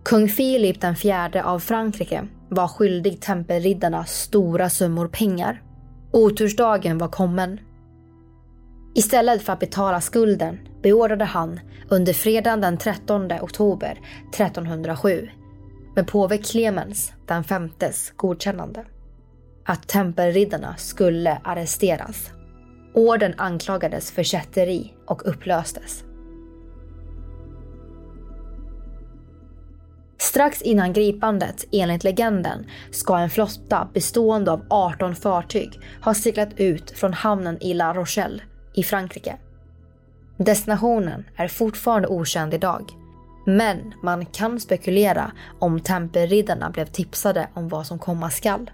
Kung 0.04 0.28
Filip 0.28 0.80
den 0.80 0.96
fjärde 0.96 1.44
av 1.44 1.58
Frankrike 1.58 2.26
var 2.48 2.68
skyldig 2.68 3.20
tempelriddarna 3.20 4.04
stora 4.04 4.70
summor 4.70 5.08
pengar. 5.08 5.62
Otursdagen 6.12 6.98
var 6.98 7.08
kommen. 7.08 7.60
Istället 8.94 9.42
för 9.42 9.52
att 9.52 9.60
betala 9.60 10.00
skulden 10.00 10.58
beordrade 10.82 11.24
han 11.24 11.60
under 11.88 12.12
fredagen 12.12 12.60
den 12.60 12.78
13 12.78 13.32
oktober 13.32 13.98
1307 14.30 15.28
med 15.96 16.06
påve 16.06 16.38
Clemens 16.38 17.12
den 17.26 17.44
femtes 17.44 18.12
godkännande 18.16 18.84
att 19.64 19.88
tempelriddarna 19.88 20.76
skulle 20.76 21.40
arresteras. 21.44 22.30
Orden 22.94 23.34
anklagades 23.36 24.10
för 24.10 24.22
kätteri 24.22 24.94
och 25.06 25.28
upplöstes. 25.28 26.04
Strax 30.18 30.62
innan 30.62 30.92
gripandet, 30.92 31.64
enligt 31.72 32.04
legenden, 32.04 32.66
ska 32.90 33.18
en 33.18 33.30
flotta 33.30 33.88
bestående 33.94 34.52
av 34.52 34.64
18 34.70 35.14
fartyg 35.14 35.80
ha 36.02 36.14
seglat 36.14 36.60
ut 36.60 36.90
från 36.90 37.12
hamnen 37.12 37.62
i 37.62 37.74
La 37.74 37.94
Rochelle 37.94 38.42
i 38.74 38.82
Frankrike. 38.82 39.36
Destinationen 40.36 41.24
är 41.36 41.48
fortfarande 41.48 42.08
okänd 42.08 42.54
idag. 42.54 42.92
Men 43.46 43.94
man 44.02 44.26
kan 44.26 44.60
spekulera 44.60 45.32
om 45.58 45.80
tempelriddarna 45.80 46.70
blev 46.70 46.86
tipsade 46.86 47.48
om 47.54 47.68
vad 47.68 47.86
som 47.86 47.98
komma 47.98 48.30
skall. 48.30 48.70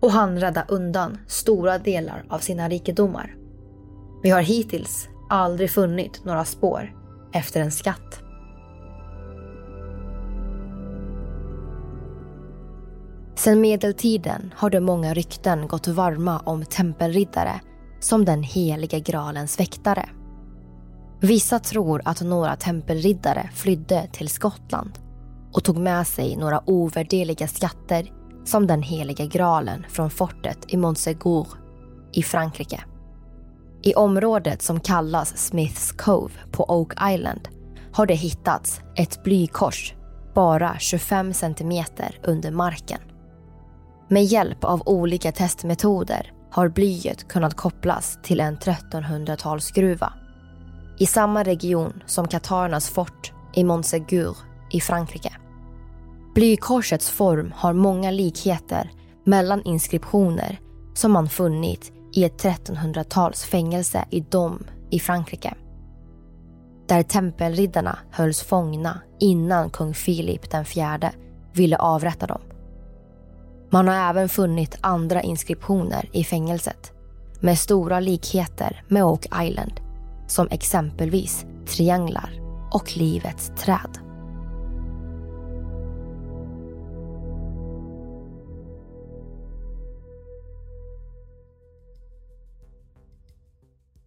Och 0.00 0.12
han 0.12 0.40
rädda 0.40 0.64
undan 0.68 1.18
stora 1.26 1.78
delar 1.78 2.24
av 2.28 2.38
sina 2.38 2.68
rikedomar. 2.68 3.36
Vi 4.22 4.30
har 4.30 4.42
hittills 4.42 5.08
aldrig 5.28 5.70
funnit 5.70 6.24
några 6.24 6.44
spår 6.44 6.92
efter 7.32 7.60
en 7.60 7.72
skatt. 7.72 8.22
Sedan 13.34 13.60
medeltiden 13.60 14.54
har 14.56 14.70
det 14.70 14.80
många 14.80 15.14
rykten 15.14 15.68
gått 15.68 15.88
varma 15.88 16.38
om 16.38 16.64
tempelriddare 16.64 17.60
som 18.02 18.24
den 18.24 18.42
heliga 18.42 18.98
gralens 18.98 19.60
väktare. 19.60 20.08
Vissa 21.20 21.58
tror 21.58 22.02
att 22.04 22.20
några 22.20 22.56
tempelriddare 22.56 23.50
flydde 23.54 24.08
till 24.12 24.28
Skottland 24.28 24.98
och 25.52 25.64
tog 25.64 25.76
med 25.76 26.06
sig 26.06 26.36
några 26.36 26.70
ovärderliga 26.70 27.48
skatter 27.48 28.12
som 28.44 28.66
den 28.66 28.82
heliga 28.82 29.26
graalen 29.26 29.86
från 29.88 30.10
fortet 30.10 30.58
i 30.68 30.76
Montsegur 30.76 31.46
i 32.12 32.22
Frankrike. 32.22 32.84
I 33.82 33.94
området 33.94 34.62
som 34.62 34.80
kallas 34.80 35.36
Smiths 35.36 35.92
Cove 35.92 36.32
på 36.50 36.64
Oak 36.70 36.92
Island 37.12 37.48
har 37.92 38.06
det 38.06 38.14
hittats 38.14 38.80
ett 38.96 39.22
blykors 39.24 39.94
bara 40.34 40.78
25 40.78 41.32
centimeter 41.32 42.18
under 42.22 42.50
marken. 42.50 43.00
Med 44.08 44.24
hjälp 44.24 44.64
av 44.64 44.82
olika 44.86 45.32
testmetoder 45.32 46.32
har 46.52 46.68
blyet 46.68 47.28
kunnat 47.28 47.54
kopplas 47.54 48.18
till 48.22 48.40
en 48.40 48.58
1300-talsgruva 48.58 50.12
i 50.98 51.06
samma 51.06 51.42
region 51.42 52.02
som 52.06 52.28
katarernas 52.28 52.90
fort 52.90 53.32
i 53.54 53.64
Montsegur 53.64 54.36
i 54.70 54.80
Frankrike. 54.80 55.32
Blykorsets 56.34 57.10
form 57.10 57.52
har 57.56 57.72
många 57.72 58.10
likheter 58.10 58.90
mellan 59.24 59.62
inskriptioner 59.62 60.60
som 60.94 61.12
man 61.12 61.28
funnit 61.28 61.92
i 62.12 62.24
ett 62.24 62.44
1300-tals 62.44 63.44
fängelse 63.44 64.04
i 64.10 64.20
Dom 64.20 64.66
i 64.90 65.00
Frankrike. 65.00 65.54
Där 66.88 67.02
tempelriddarna 67.02 67.98
hölls 68.10 68.42
fångna 68.42 69.00
innan 69.20 69.70
kung 69.70 69.94
Filip 69.94 70.50
den 70.50 70.64
fjärde 70.64 71.12
ville 71.52 71.76
avrätta 71.76 72.26
dem. 72.26 72.40
Man 73.72 73.88
har 73.88 74.10
även 74.10 74.28
funnit 74.28 74.78
andra 74.80 75.22
inskriptioner 75.22 76.08
i 76.12 76.24
fängelset 76.24 76.92
med 77.40 77.58
stora 77.58 78.00
likheter 78.00 78.84
med 78.88 79.04
Oak 79.04 79.26
Island 79.42 79.80
som 80.26 80.48
exempelvis 80.50 81.46
trianglar 81.66 82.40
och 82.72 82.96
livets 82.96 83.52
träd. 83.58 83.98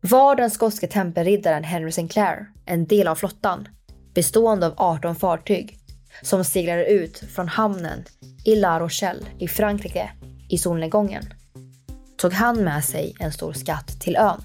Var 0.02 0.36
den 0.36 0.52
skotske 0.52 0.88
tempelriddaren 0.88 1.64
Henry 1.64 1.92
Sinclair 1.92 2.46
en 2.66 2.86
del 2.86 3.08
av 3.08 3.16
flottan 3.16 3.68
bestående 4.14 4.68
av 4.68 4.74
18 4.78 5.16
fartyg 5.16 5.78
som 6.22 6.44
seglade 6.44 6.86
ut 6.86 7.18
från 7.18 7.48
hamnen 7.48 8.04
i 8.46 8.56
La 8.56 8.80
Rochelle 8.80 9.26
i 9.40 9.48
Frankrike 9.48 10.12
i 10.50 10.58
solnedgången 10.58 11.24
tog 12.18 12.34
han 12.34 12.64
med 12.64 12.84
sig 12.84 13.16
en 13.20 13.32
stor 13.32 13.54
skatt 13.54 14.02
till 14.02 14.16
ön. 14.16 14.42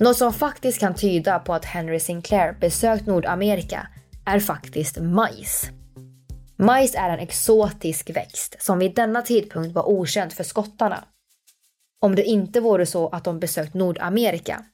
Något 0.00 0.16
som 0.16 0.32
faktiskt 0.32 0.80
kan 0.80 0.94
tyda 0.94 1.38
på 1.38 1.54
att 1.54 1.64
Henry 1.64 2.00
Sinclair 2.00 2.56
besökt 2.60 3.06
Nordamerika 3.06 3.88
är 4.24 4.40
faktiskt 4.40 4.98
majs. 5.00 5.70
Majs 6.56 6.94
är 6.94 7.10
en 7.10 7.18
exotisk 7.18 8.10
växt 8.10 8.56
som 8.62 8.78
vid 8.78 8.94
denna 8.94 9.22
tidpunkt 9.22 9.74
var 9.74 9.88
okänd 9.88 10.32
för 10.32 10.44
skottarna. 10.44 11.04
Om 12.00 12.14
det 12.14 12.24
inte 12.24 12.60
vore 12.60 12.86
så 12.86 13.08
att 13.08 13.24
de 13.24 13.40
besökt 13.40 13.74
Nordamerika. 13.74 14.64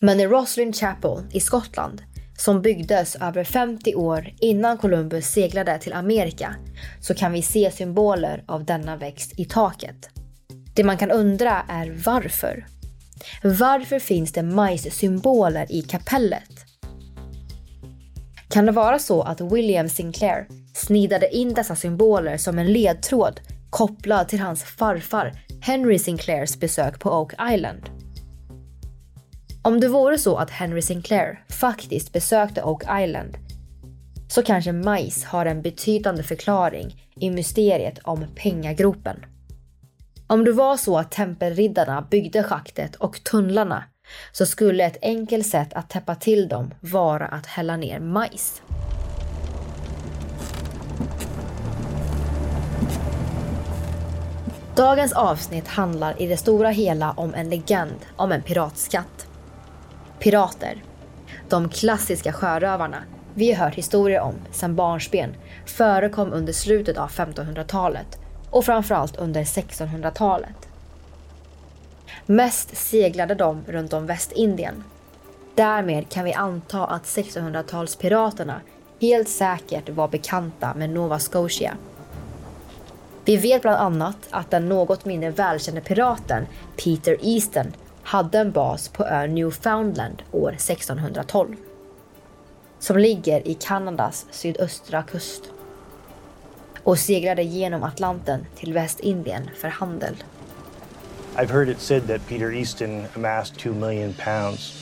Men 0.00 0.20
i 0.20 0.26
Roslyn 0.26 0.72
Chapel 0.72 1.24
i 1.32 1.40
Skottland 1.40 2.02
som 2.40 2.62
byggdes 2.62 3.16
över 3.16 3.44
50 3.44 3.94
år 3.94 4.30
innan 4.40 4.78
Columbus 4.78 5.26
seglade 5.26 5.78
till 5.78 5.92
Amerika 5.92 6.54
så 7.00 7.14
kan 7.14 7.32
vi 7.32 7.42
se 7.42 7.70
symboler 7.70 8.44
av 8.46 8.64
denna 8.64 8.96
växt 8.96 9.38
i 9.38 9.44
taket. 9.44 10.08
Det 10.74 10.84
man 10.84 10.98
kan 10.98 11.10
undra 11.10 11.62
är 11.68 12.02
varför. 12.04 12.66
Varför 13.42 13.98
finns 13.98 14.32
det 14.32 14.42
majssymboler 14.42 15.72
i 15.72 15.82
kapellet? 15.82 16.64
Kan 18.48 18.66
det 18.66 18.72
vara 18.72 18.98
så 18.98 19.22
att 19.22 19.40
William 19.40 19.88
Sinclair 19.88 20.46
snidade 20.74 21.36
in 21.36 21.54
dessa 21.54 21.76
symboler 21.76 22.36
som 22.36 22.58
en 22.58 22.72
ledtråd 22.72 23.40
kopplad 23.70 24.28
till 24.28 24.40
hans 24.40 24.64
farfar 24.64 25.32
Henry 25.60 25.98
Sinclairs 25.98 26.56
besök 26.56 27.00
på 27.00 27.10
Oak 27.10 27.32
Island? 27.52 27.97
Om 29.68 29.80
det 29.80 29.88
vore 29.88 30.18
så 30.18 30.36
att 30.36 30.50
Henry 30.50 30.82
Sinclair 30.82 31.44
faktiskt 31.48 32.12
besökte 32.12 32.62
Oak 32.62 32.82
Island 33.02 33.38
så 34.28 34.42
kanske 34.42 34.72
majs 34.72 35.24
har 35.24 35.46
en 35.46 35.62
betydande 35.62 36.22
förklaring 36.22 37.04
i 37.20 37.30
mysteriet 37.30 37.98
om 38.04 38.26
pengagropen. 38.36 39.24
Om 40.26 40.44
det 40.44 40.52
var 40.52 40.76
så 40.76 40.98
att 40.98 41.10
tempelriddarna 41.10 42.06
byggde 42.10 42.42
schaktet 42.42 42.96
och 42.96 43.24
tunnlarna 43.24 43.84
så 44.32 44.46
skulle 44.46 44.84
ett 44.84 44.98
enkelt 45.02 45.46
sätt 45.46 45.74
att 45.74 45.90
täppa 45.90 46.14
till 46.14 46.48
dem 46.48 46.74
vara 46.80 47.26
att 47.26 47.46
hälla 47.46 47.76
ner 47.76 48.00
majs. 48.00 48.62
Dagens 54.76 55.12
avsnitt 55.12 55.68
handlar 55.68 56.22
i 56.22 56.26
det 56.26 56.36
stora 56.36 56.70
hela 56.70 57.12
om 57.12 57.34
en 57.34 57.50
legend 57.50 57.98
om 58.16 58.32
en 58.32 58.42
piratskatt. 58.42 59.27
Pirater. 60.18 60.82
De 61.48 61.68
klassiska 61.68 62.32
sjörövarna 62.32 63.02
vi 63.34 63.52
har 63.52 63.64
hört 63.64 63.74
historier 63.74 64.20
om 64.20 64.34
sedan 64.52 64.76
barnsben 64.76 65.34
förekom 65.66 66.32
under 66.32 66.52
slutet 66.52 66.98
av 66.98 67.10
1500-talet 67.10 68.18
och 68.50 68.64
framförallt 68.64 69.16
under 69.16 69.44
1600-talet. 69.44 70.68
Mest 72.26 72.76
seglade 72.76 73.34
de 73.34 73.64
runt 73.66 73.92
om 73.92 74.06
Västindien. 74.06 74.84
Därmed 75.54 76.08
kan 76.08 76.24
vi 76.24 76.32
anta 76.32 76.86
att 76.86 77.04
1600-talspiraterna 77.04 78.54
helt 79.00 79.28
säkert 79.28 79.88
var 79.88 80.08
bekanta 80.08 80.74
med 80.74 80.90
Nova 80.90 81.18
Scotia. 81.18 81.76
Vi 83.24 83.36
vet 83.36 83.62
bland 83.62 83.76
annat 83.76 84.16
att 84.30 84.50
den 84.50 84.68
något 84.68 85.04
mindre 85.04 85.30
välkände 85.30 85.80
piraten 85.80 86.46
Peter 86.76 87.16
Easton 87.22 87.72
hade 88.08 88.38
en 88.38 88.52
bas 88.52 88.88
på 88.88 89.04
ön 89.04 89.34
Newfoundland 89.34 90.22
år 90.32 90.52
1612. 90.52 91.56
Som 92.78 92.98
ligger 92.98 93.48
i 93.48 93.54
Kanadas 93.54 94.26
sydöstra 94.30 95.02
kust. 95.02 95.42
Och 96.82 96.98
seglade 96.98 97.42
genom 97.42 97.82
Atlanten 97.82 98.46
till 98.56 98.72
Västindien 98.72 99.50
för 99.56 99.68
handel. 99.68 100.14
I've 101.36 101.50
heard 101.50 101.68
it 101.68 101.80
said 101.80 102.06
that 102.08 102.26
Peter 102.28 102.52
Easton 102.52 103.04
amassed 103.16 103.58
2 103.58 103.74
million 103.74 104.14
pounds. 104.14 104.74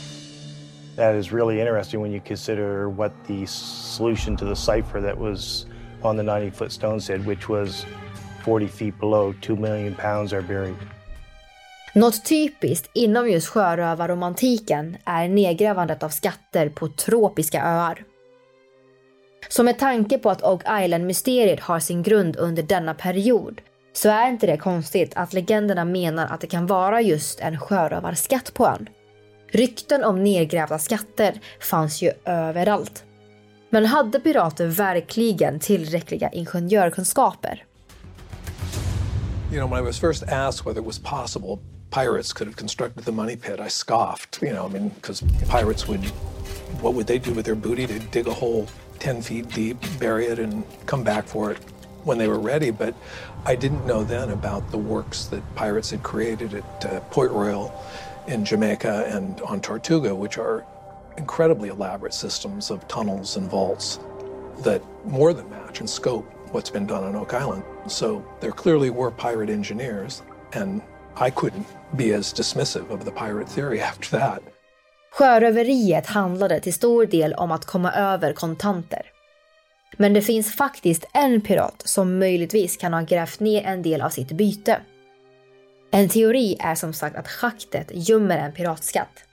That 0.97 1.14
is 1.14 1.33
really 1.33 1.61
interesting 1.61 2.03
when 2.03 2.12
you 2.12 2.20
consider 2.27 2.89
what 2.89 3.12
the 3.27 3.47
solution 3.47 4.37
to 4.37 4.45
the 4.45 4.57
cipher 4.57 5.01
that 5.01 5.18
was 5.18 5.66
on 6.03 6.16
the 6.16 6.22
90 6.22 6.51
foot 6.51 6.72
stone 6.72 7.01
said, 7.01 7.27
which 7.27 7.49
was 7.49 7.87
40 8.45 8.66
feet 8.66 8.99
below, 9.01 9.35
2 9.41 9.57
million 9.57 9.95
pounds 9.95 10.33
are 10.33 10.43
buried. 10.43 10.77
Något 11.97 12.24
typiskt 12.24 12.90
inom 12.92 13.30
just 13.30 13.49
sjörövarromantiken 13.49 14.97
är 15.05 15.28
nedgrävandet 15.28 16.03
av 16.03 16.09
skatter 16.09 16.68
på 16.68 16.88
tropiska 16.88 17.62
öar. 17.62 18.05
Så 19.49 19.62
med 19.62 19.78
tanke 19.78 20.18
på 20.18 20.30
att 20.30 20.42
Oak 20.42 20.62
Island-mysteriet 20.84 21.61
har 21.61 21.80
sin 21.80 22.03
grund 22.03 22.36
under 22.36 22.62
denna 22.62 22.94
period 22.94 23.61
så 23.92 24.09
är 24.09 24.28
inte 24.28 24.47
det 24.47 24.57
konstigt 24.57 25.12
att 25.14 25.32
legenderna 25.32 25.84
menar 25.84 26.26
att 26.26 26.40
det 26.40 26.47
kan 26.47 26.66
vara 26.66 27.01
just 27.01 27.40
en 27.40 27.61
sjörövarskatt 27.61 28.55
på 28.55 28.66
ön. 28.66 28.88
Rykten 29.51 30.05
om 30.05 30.24
nedgrävda 30.24 30.78
skatter 30.78 31.40
fanns 31.61 32.03
ju 32.03 32.11
överallt. 32.24 33.05
Men 33.70 33.86
hade 33.86 34.20
pirater 34.20 34.66
verkligen 34.66 35.61
tillräckliga 35.61 36.28
ingenjörkunskaper? 36.28 37.64
You 39.53 39.61
know, 39.61 39.70
when 39.70 39.84
I 39.84 39.86
was 39.86 40.01
first 40.01 40.22
asked 40.22 40.66
whether 40.66 40.80
it 40.80 40.86
was 40.86 40.99
possible 40.99 41.76
pirates 41.91 42.32
could 42.32 42.47
have 42.47 42.57
constructed 42.57 43.05
the 43.05 43.12
money 43.12 43.37
pit, 43.37 43.61
I 43.61 43.68
scoffed. 43.68 44.43
You 44.43 44.53
know, 44.53 44.66
I 44.66 44.68
mean, 44.68 44.89
because 44.91 45.20
pirates 45.49 45.87
would, 45.89 46.05
what 46.80 46.95
would 46.95 47.07
they 47.07 47.18
do 47.18 47.32
with 47.32 47.45
their 47.47 47.55
booty? 47.55 47.87
They'd 47.87 48.11
dig 48.11 48.26
a 48.26 48.34
hole 48.34 48.68
10 48.99 49.22
feet 49.22 49.49
deep, 49.49 49.78
bury 49.99 50.26
it, 50.26 50.39
and 50.39 50.64
come 50.87 51.03
back 51.03 51.26
for 51.26 51.53
it 51.53 51.59
when 52.05 52.18
they 52.18 52.28
were 52.28 52.39
ready. 52.39 52.70
But 52.70 52.95
I 53.45 53.55
didn't 53.55 53.87
know 53.87 54.05
then 54.05 54.30
about 54.30 54.70
the 54.70 54.78
works 54.78 55.26
that 55.26 55.43
pirates 55.55 55.91
had 55.91 56.03
created 56.03 56.55
at 56.55 56.87
uh, 56.87 57.01
Point 57.11 57.32
Royal 57.32 57.72
in 58.26 58.45
Jamaica 58.45 59.07
and 59.09 59.41
on 59.43 59.61
Tortuga, 59.61 60.14
which 60.14 60.39
are 60.39 60.64
incredibly 61.16 61.68
elaborate 61.68 62.12
systems 62.14 62.70
of 62.70 62.87
tunnels 62.89 63.37
and 63.37 63.49
vaults 63.49 63.99
that 64.59 64.82
more 65.05 65.32
than 65.32 65.49
match 65.51 65.80
in 65.80 65.87
scope 65.87 66.30
what's 66.53 66.70
been 66.70 66.87
done 66.87 67.05
on 67.05 67.16
Oak 67.16 67.34
Island. 67.34 67.62
So 67.89 68.24
there 68.41 68.53
clearly 68.53 68.91
were 68.91 69.11
pirate 69.11 69.51
engineers, 69.51 70.22
and 70.53 70.82
I 71.20 71.30
couldn't 71.30 71.66
be 71.96 72.14
as 72.14 72.32
dismissive 72.32 72.90
of 72.90 73.04
the 73.04 73.10
pirate 73.10 73.48
theory 73.48 73.80
after 73.80 74.18
that. 74.18 74.40
Sjöröveriet 75.10 76.06
handlade 76.06 76.60
till 76.60 76.74
stor 76.74 77.06
del 77.06 77.34
om 77.34 77.52
att 77.52 77.64
komma 77.64 77.92
över 77.92 78.32
kontanter. 78.32 79.02
Men 79.96 80.14
det 80.14 80.22
finns 80.22 80.54
faktiskt 80.54 81.04
en 81.12 81.40
pirat 81.40 81.82
som 81.84 82.18
möjligtvis 82.18 82.76
kan 82.76 82.92
ha 82.92 83.00
grävt 83.00 83.40
ner 83.40 83.64
en 83.64 83.82
del 83.82 84.00
av 84.00 84.10
sitt 84.10 84.32
byte. 84.32 84.80
En 85.90 86.08
teori 86.08 86.56
är 86.60 86.74
som 86.74 86.92
sagt 86.92 87.16
att 87.16 87.28
schaktet 87.28 87.86
gömmer 87.90 88.38
en 88.38 88.52
piratskatt. 88.52 89.24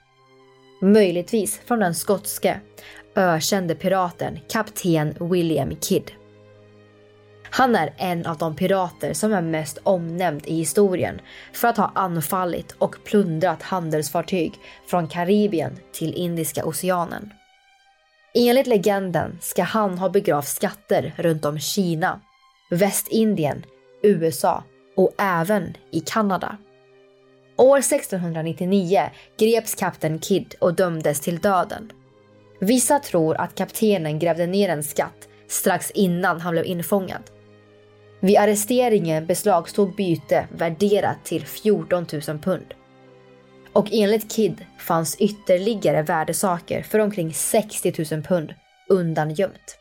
Möjligtvis 0.82 1.60
från 1.66 1.78
den 1.78 1.94
skotske, 1.94 2.60
ökände 3.14 3.74
piraten 3.74 4.38
kapten 4.48 5.14
William 5.20 5.76
Kidd. 5.80 6.10
Han 7.56 7.76
är 7.76 7.94
en 7.96 8.26
av 8.26 8.38
de 8.38 8.56
pirater 8.56 9.12
som 9.12 9.32
är 9.32 9.42
mest 9.42 9.78
omnämnd 9.82 10.46
i 10.46 10.54
historien 10.54 11.20
för 11.52 11.68
att 11.68 11.76
ha 11.76 11.92
anfallit 11.94 12.74
och 12.78 12.96
plundrat 13.04 13.62
handelsfartyg 13.62 14.52
från 14.86 15.08
Karibien 15.08 15.78
till 15.92 16.14
Indiska 16.14 16.64
oceanen. 16.64 17.30
Enligt 18.34 18.66
legenden 18.66 19.38
ska 19.40 19.62
han 19.62 19.98
ha 19.98 20.08
begravt 20.08 20.48
skatter 20.48 21.14
runt 21.16 21.44
om 21.44 21.58
Kina, 21.58 22.20
Västindien, 22.70 23.64
USA 24.02 24.64
och 24.96 25.14
även 25.18 25.76
i 25.90 26.00
Kanada. 26.00 26.56
År 27.56 27.78
1699 27.78 29.10
greps 29.38 29.74
kapten 29.74 30.20
Kidd 30.20 30.54
och 30.60 30.74
dömdes 30.74 31.20
till 31.20 31.38
döden. 31.38 31.92
Vissa 32.60 32.98
tror 32.98 33.36
att 33.36 33.54
kaptenen 33.54 34.18
grävde 34.18 34.46
ner 34.46 34.68
en 34.68 34.82
skatt 34.82 35.28
strax 35.48 35.90
innan 35.90 36.40
han 36.40 36.52
blev 36.52 36.64
infångad. 36.64 37.30
Vid 38.24 38.38
arresteringen 38.38 39.26
beslagstog 39.26 39.94
byte 39.94 40.48
värderat 40.50 41.24
till 41.24 41.46
14 41.46 42.06
000 42.28 42.38
pund. 42.38 42.74
Och 43.72 43.88
enligt 43.92 44.32
Kid 44.32 44.66
fanns 44.78 45.16
ytterligare 45.16 46.02
värdesaker 46.02 46.82
för 46.82 46.98
omkring 46.98 47.34
60 47.34 48.14
000 48.14 48.22
pund 48.22 48.54
undangömt. 48.88 49.78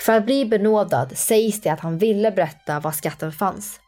För 0.00 0.12
att 0.12 0.24
bli 0.24 0.44
benådad 0.44 1.18
sägs 1.18 1.60
det 1.60 1.70
att 1.70 1.80
han 1.80 1.98
ville 1.98 2.30
berätta 2.30 2.80
var 2.80 2.92
skatten 2.92 3.32
fanns. 3.32 3.80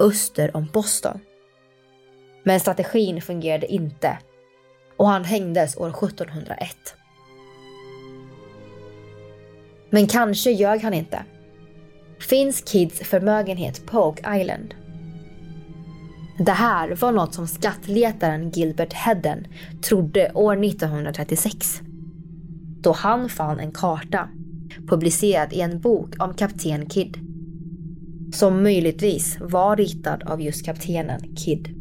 Öster 0.00 0.56
om 0.56 0.68
Boston. 0.72 1.20
Men 2.44 2.60
strategin 2.60 3.22
fungerade 3.22 3.66
inte 3.66 4.18
och 4.96 5.08
han 5.08 5.24
hängdes 5.24 5.76
år 5.76 5.88
1701. 5.88 6.76
Men 9.90 10.06
kanske 10.06 10.50
ljög 10.50 10.82
han 10.82 10.94
inte. 10.94 11.24
Finns 12.20 12.60
Kids 12.60 12.98
förmögenhet 12.98 13.86
på 13.86 13.98
Oak 13.98 14.18
Island? 14.40 14.74
Det 16.38 16.52
här 16.52 16.94
var 16.94 17.12
något 17.12 17.34
som 17.34 17.46
skattletaren 17.46 18.50
Gilbert 18.50 18.92
Hedden 18.92 19.46
trodde 19.82 20.32
år 20.34 20.64
1936. 20.64 21.80
Då 22.80 22.92
han 22.92 23.28
fann 23.28 23.60
en 23.60 23.72
karta 23.72 24.28
publicerad 24.88 25.52
i 25.52 25.60
en 25.60 25.80
bok 25.80 26.14
om 26.18 26.34
kapten 26.34 26.90
Kidd. 26.90 27.16
Som 28.32 28.62
möjligtvis 28.62 29.38
var 29.40 29.76
ritad 29.76 30.22
av 30.22 30.40
just 30.42 30.64
kaptenen 30.64 31.36
Kidd. 31.36 31.79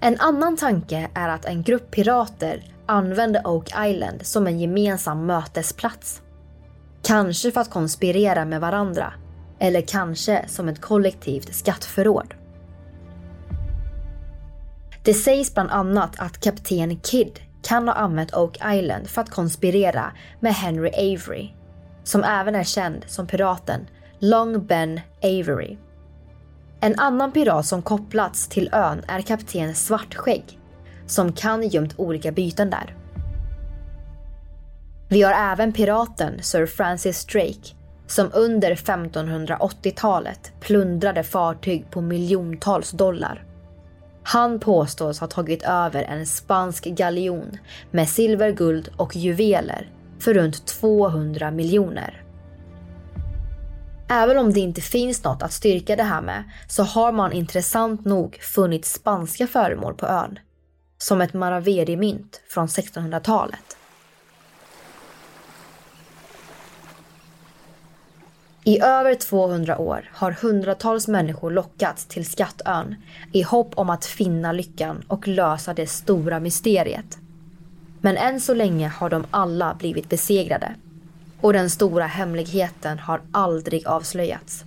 En 0.00 0.20
annan 0.20 0.56
tanke 0.56 1.10
är 1.14 1.28
att 1.28 1.44
en 1.44 1.62
grupp 1.62 1.90
pirater 1.90 2.64
använde 2.86 3.42
Oak 3.44 3.70
Island 3.86 4.26
som 4.26 4.46
en 4.46 4.60
gemensam 4.60 5.26
mötesplats. 5.26 6.22
Kanske 7.02 7.50
för 7.50 7.60
att 7.60 7.70
konspirera 7.70 8.44
med 8.44 8.60
varandra 8.60 9.12
eller 9.58 9.80
kanske 9.80 10.44
som 10.48 10.68
ett 10.68 10.80
kollektivt 10.80 11.54
skattförråd. 11.54 12.34
Det 15.04 15.14
sägs 15.14 15.54
bland 15.54 15.70
annat 15.70 16.10
att 16.18 16.40
kapten 16.40 17.00
Kidd 17.00 17.40
kan 17.62 17.88
ha 17.88 17.94
använt 17.94 18.34
Oak 18.34 18.56
Island 18.74 19.08
för 19.08 19.20
att 19.20 19.30
konspirera 19.30 20.12
med 20.40 20.54
Henry 20.54 20.90
Avery, 20.90 21.48
som 22.04 22.24
även 22.24 22.54
är 22.54 22.64
känd 22.64 23.04
som 23.06 23.26
piraten 23.26 23.86
Long 24.18 24.66
Ben 24.66 25.00
Avery. 25.22 25.76
En 26.86 26.98
annan 26.98 27.32
pirat 27.32 27.66
som 27.66 27.82
kopplats 27.82 28.48
till 28.48 28.70
ön 28.72 29.02
är 29.08 29.20
kapten 29.20 29.74
Svartskägg, 29.74 30.58
som 31.06 31.32
kan 31.32 31.68
gömt 31.68 31.98
olika 31.98 32.32
byten 32.32 32.70
där. 32.70 32.96
Vi 35.08 35.22
har 35.22 35.32
även 35.32 35.72
piraten 35.72 36.42
Sir 36.42 36.66
Francis 36.66 37.24
Drake, 37.24 37.74
som 38.06 38.30
under 38.34 38.74
1580-talet 38.74 40.52
plundrade 40.60 41.22
fartyg 41.22 41.90
på 41.90 42.00
miljontals 42.00 42.90
dollar. 42.90 43.44
Han 44.22 44.60
påstås 44.60 45.20
ha 45.20 45.26
tagit 45.26 45.62
över 45.62 46.02
en 46.02 46.26
spansk 46.26 46.84
galjon 46.84 47.58
med 47.90 48.08
silver, 48.08 48.50
guld 48.50 48.88
och 48.96 49.16
juveler 49.16 49.90
för 50.18 50.34
runt 50.34 50.66
200 50.66 51.50
miljoner. 51.50 52.25
Även 54.08 54.38
om 54.38 54.52
det 54.52 54.60
inte 54.60 54.80
finns 54.80 55.24
något 55.24 55.42
att 55.42 55.52
styrka 55.52 55.96
det 55.96 56.02
här 56.02 56.22
med 56.22 56.44
så 56.68 56.82
har 56.82 57.12
man 57.12 57.32
intressant 57.32 58.04
nog 58.04 58.38
funnit 58.40 58.84
spanska 58.84 59.46
föremål 59.46 59.94
på 59.94 60.06
ön. 60.06 60.38
Som 60.98 61.20
ett 61.20 61.34
Maraveri-mynt 61.34 62.40
från 62.48 62.66
1600-talet. 62.66 63.76
I 68.64 68.80
över 68.80 69.14
200 69.14 69.78
år 69.78 70.10
har 70.12 70.30
hundratals 70.30 71.08
människor 71.08 71.50
lockats 71.50 72.06
till 72.06 72.26
Skattön 72.26 72.94
i 73.32 73.42
hopp 73.42 73.72
om 73.74 73.90
att 73.90 74.04
finna 74.04 74.52
lyckan 74.52 75.02
och 75.08 75.28
lösa 75.28 75.74
det 75.74 75.86
stora 75.86 76.40
mysteriet. 76.40 77.18
Men 78.00 78.16
än 78.16 78.40
så 78.40 78.54
länge 78.54 78.88
har 78.88 79.10
de 79.10 79.26
alla 79.30 79.74
blivit 79.74 80.08
besegrade 80.08 80.74
och 81.40 81.52
den 81.52 81.70
stora 81.70 82.06
hemligheten 82.06 82.98
har 82.98 83.20
aldrig 83.32 83.86
avslöjats. 83.86 84.64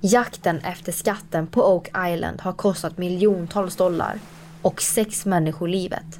Jakten 0.00 0.58
efter 0.58 0.92
skatten 0.92 1.46
på 1.46 1.74
Oak 1.74 1.88
Island 1.88 2.40
har 2.40 2.52
kostat 2.52 2.98
miljontals 2.98 3.76
dollar 3.76 4.18
och 4.62 4.82
sex 4.82 5.26
människor 5.26 5.68
livet. 5.68 6.18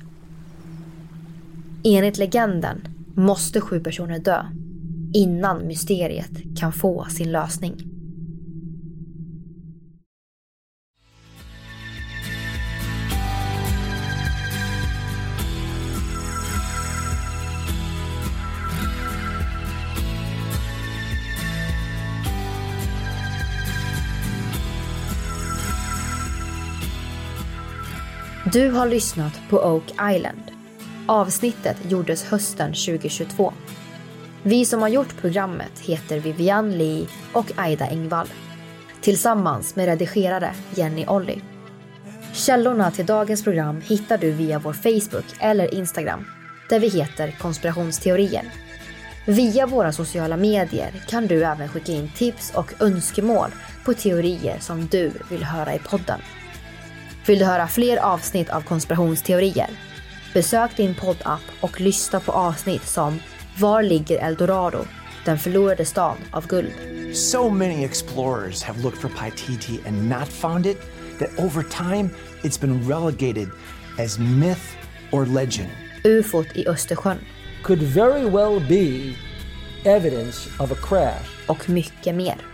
Enligt 1.85 2.19
legenden 2.19 2.89
måste 3.15 3.61
sju 3.61 3.81
personer 3.81 4.19
dö 4.19 4.45
innan 5.15 5.67
mysteriet 5.67 6.59
kan 6.59 6.73
få 6.73 7.05
sin 7.05 7.33
lösning. 7.33 7.94
Du 28.55 28.71
har 28.71 28.89
lyssnat 28.89 29.33
på 29.51 29.57
Oak 29.57 30.15
Island. 30.15 30.43
Avsnittet 31.07 31.77
gjordes 31.89 32.25
hösten 32.25 32.73
2022. 32.73 33.53
Vi 34.43 34.65
som 34.65 34.83
har 34.83 34.89
gjort 34.89 35.17
programmet 35.21 35.79
heter 35.81 36.21
Vivian 36.21 36.79
Lee 36.79 37.07
och 37.33 37.53
Aida 37.57 37.87
Engvall. 37.87 38.27
Tillsammans 39.01 39.77
med 39.77 39.87
redigerare 39.87 40.55
Jenny 40.75 41.07
Olli. 41.07 41.41
Källorna 42.33 42.91
till 42.91 43.07
dagens 43.07 43.45
program 43.45 43.81
hittar 43.81 44.19
du 44.19 44.31
via 44.31 44.59
vår 44.59 44.73
Facebook 44.73 45.37
eller 45.41 45.75
Instagram 45.75 46.25
där 46.69 46.81
vi 46.81 46.89
heter 46.89 47.37
konspirationsteorier. 47.41 48.45
Via 49.27 49.67
våra 49.67 49.93
sociala 49.93 50.37
medier 50.37 51.05
kan 51.09 51.27
du 51.27 51.45
även 51.45 51.69
skicka 51.69 51.93
in 51.93 52.11
tips 52.17 52.53
och 52.55 52.83
önskemål 52.83 53.51
på 53.85 53.95
teorier 53.95 54.59
som 54.61 54.87
du 54.87 55.13
vill 55.31 55.45
höra 55.45 55.75
i 55.75 55.79
podden. 55.79 56.21
Vill 57.27 57.39
du 57.39 57.45
höra 57.45 57.69
fler 57.69 57.97
avsnitt 57.97 58.51
av 58.51 58.61
konspirationsteorier? 58.61 59.71
Besök 60.35 60.77
din 60.77 60.95
poddapp 60.95 61.41
och 61.61 61.81
lyssna 61.81 62.21
på 62.21 62.33
avsnitt 62.33 62.87
som 62.87 63.21
Var 63.59 63.83
ligger 63.83 64.19
Eldorado? 64.19 64.85
Den 65.25 65.39
förlorade 65.39 65.85
stan 65.85 66.17
av 66.31 66.47
guld. 66.47 66.73
So 67.15 67.51
many 67.51 67.85
explorers 67.85 68.63
have 68.63 68.83
looked 68.83 69.01
for 69.01 69.09
Paititi 69.09 69.81
and 69.87 70.09
not 70.09 70.29
found 70.29 70.67
it 70.67 70.79
that 71.19 71.39
over 71.39 71.63
time 71.63 72.11
it's 72.43 72.61
been 72.61 72.89
relegated 72.89 73.49
as 73.99 74.19
myth 74.19 74.77
or 75.13 75.27
legend. 75.27 75.71
UFOt 76.05 76.47
i 76.55 76.69
Östersjön. 76.69 77.19
Could 77.63 77.83
very 77.83 78.25
well 78.31 78.61
be 78.69 79.15
evidence 79.91 80.51
of 80.59 80.73
a 80.73 80.77
crash. 80.89 81.49
Och 81.49 81.69
mycket 81.69 82.15
mer. 82.15 82.54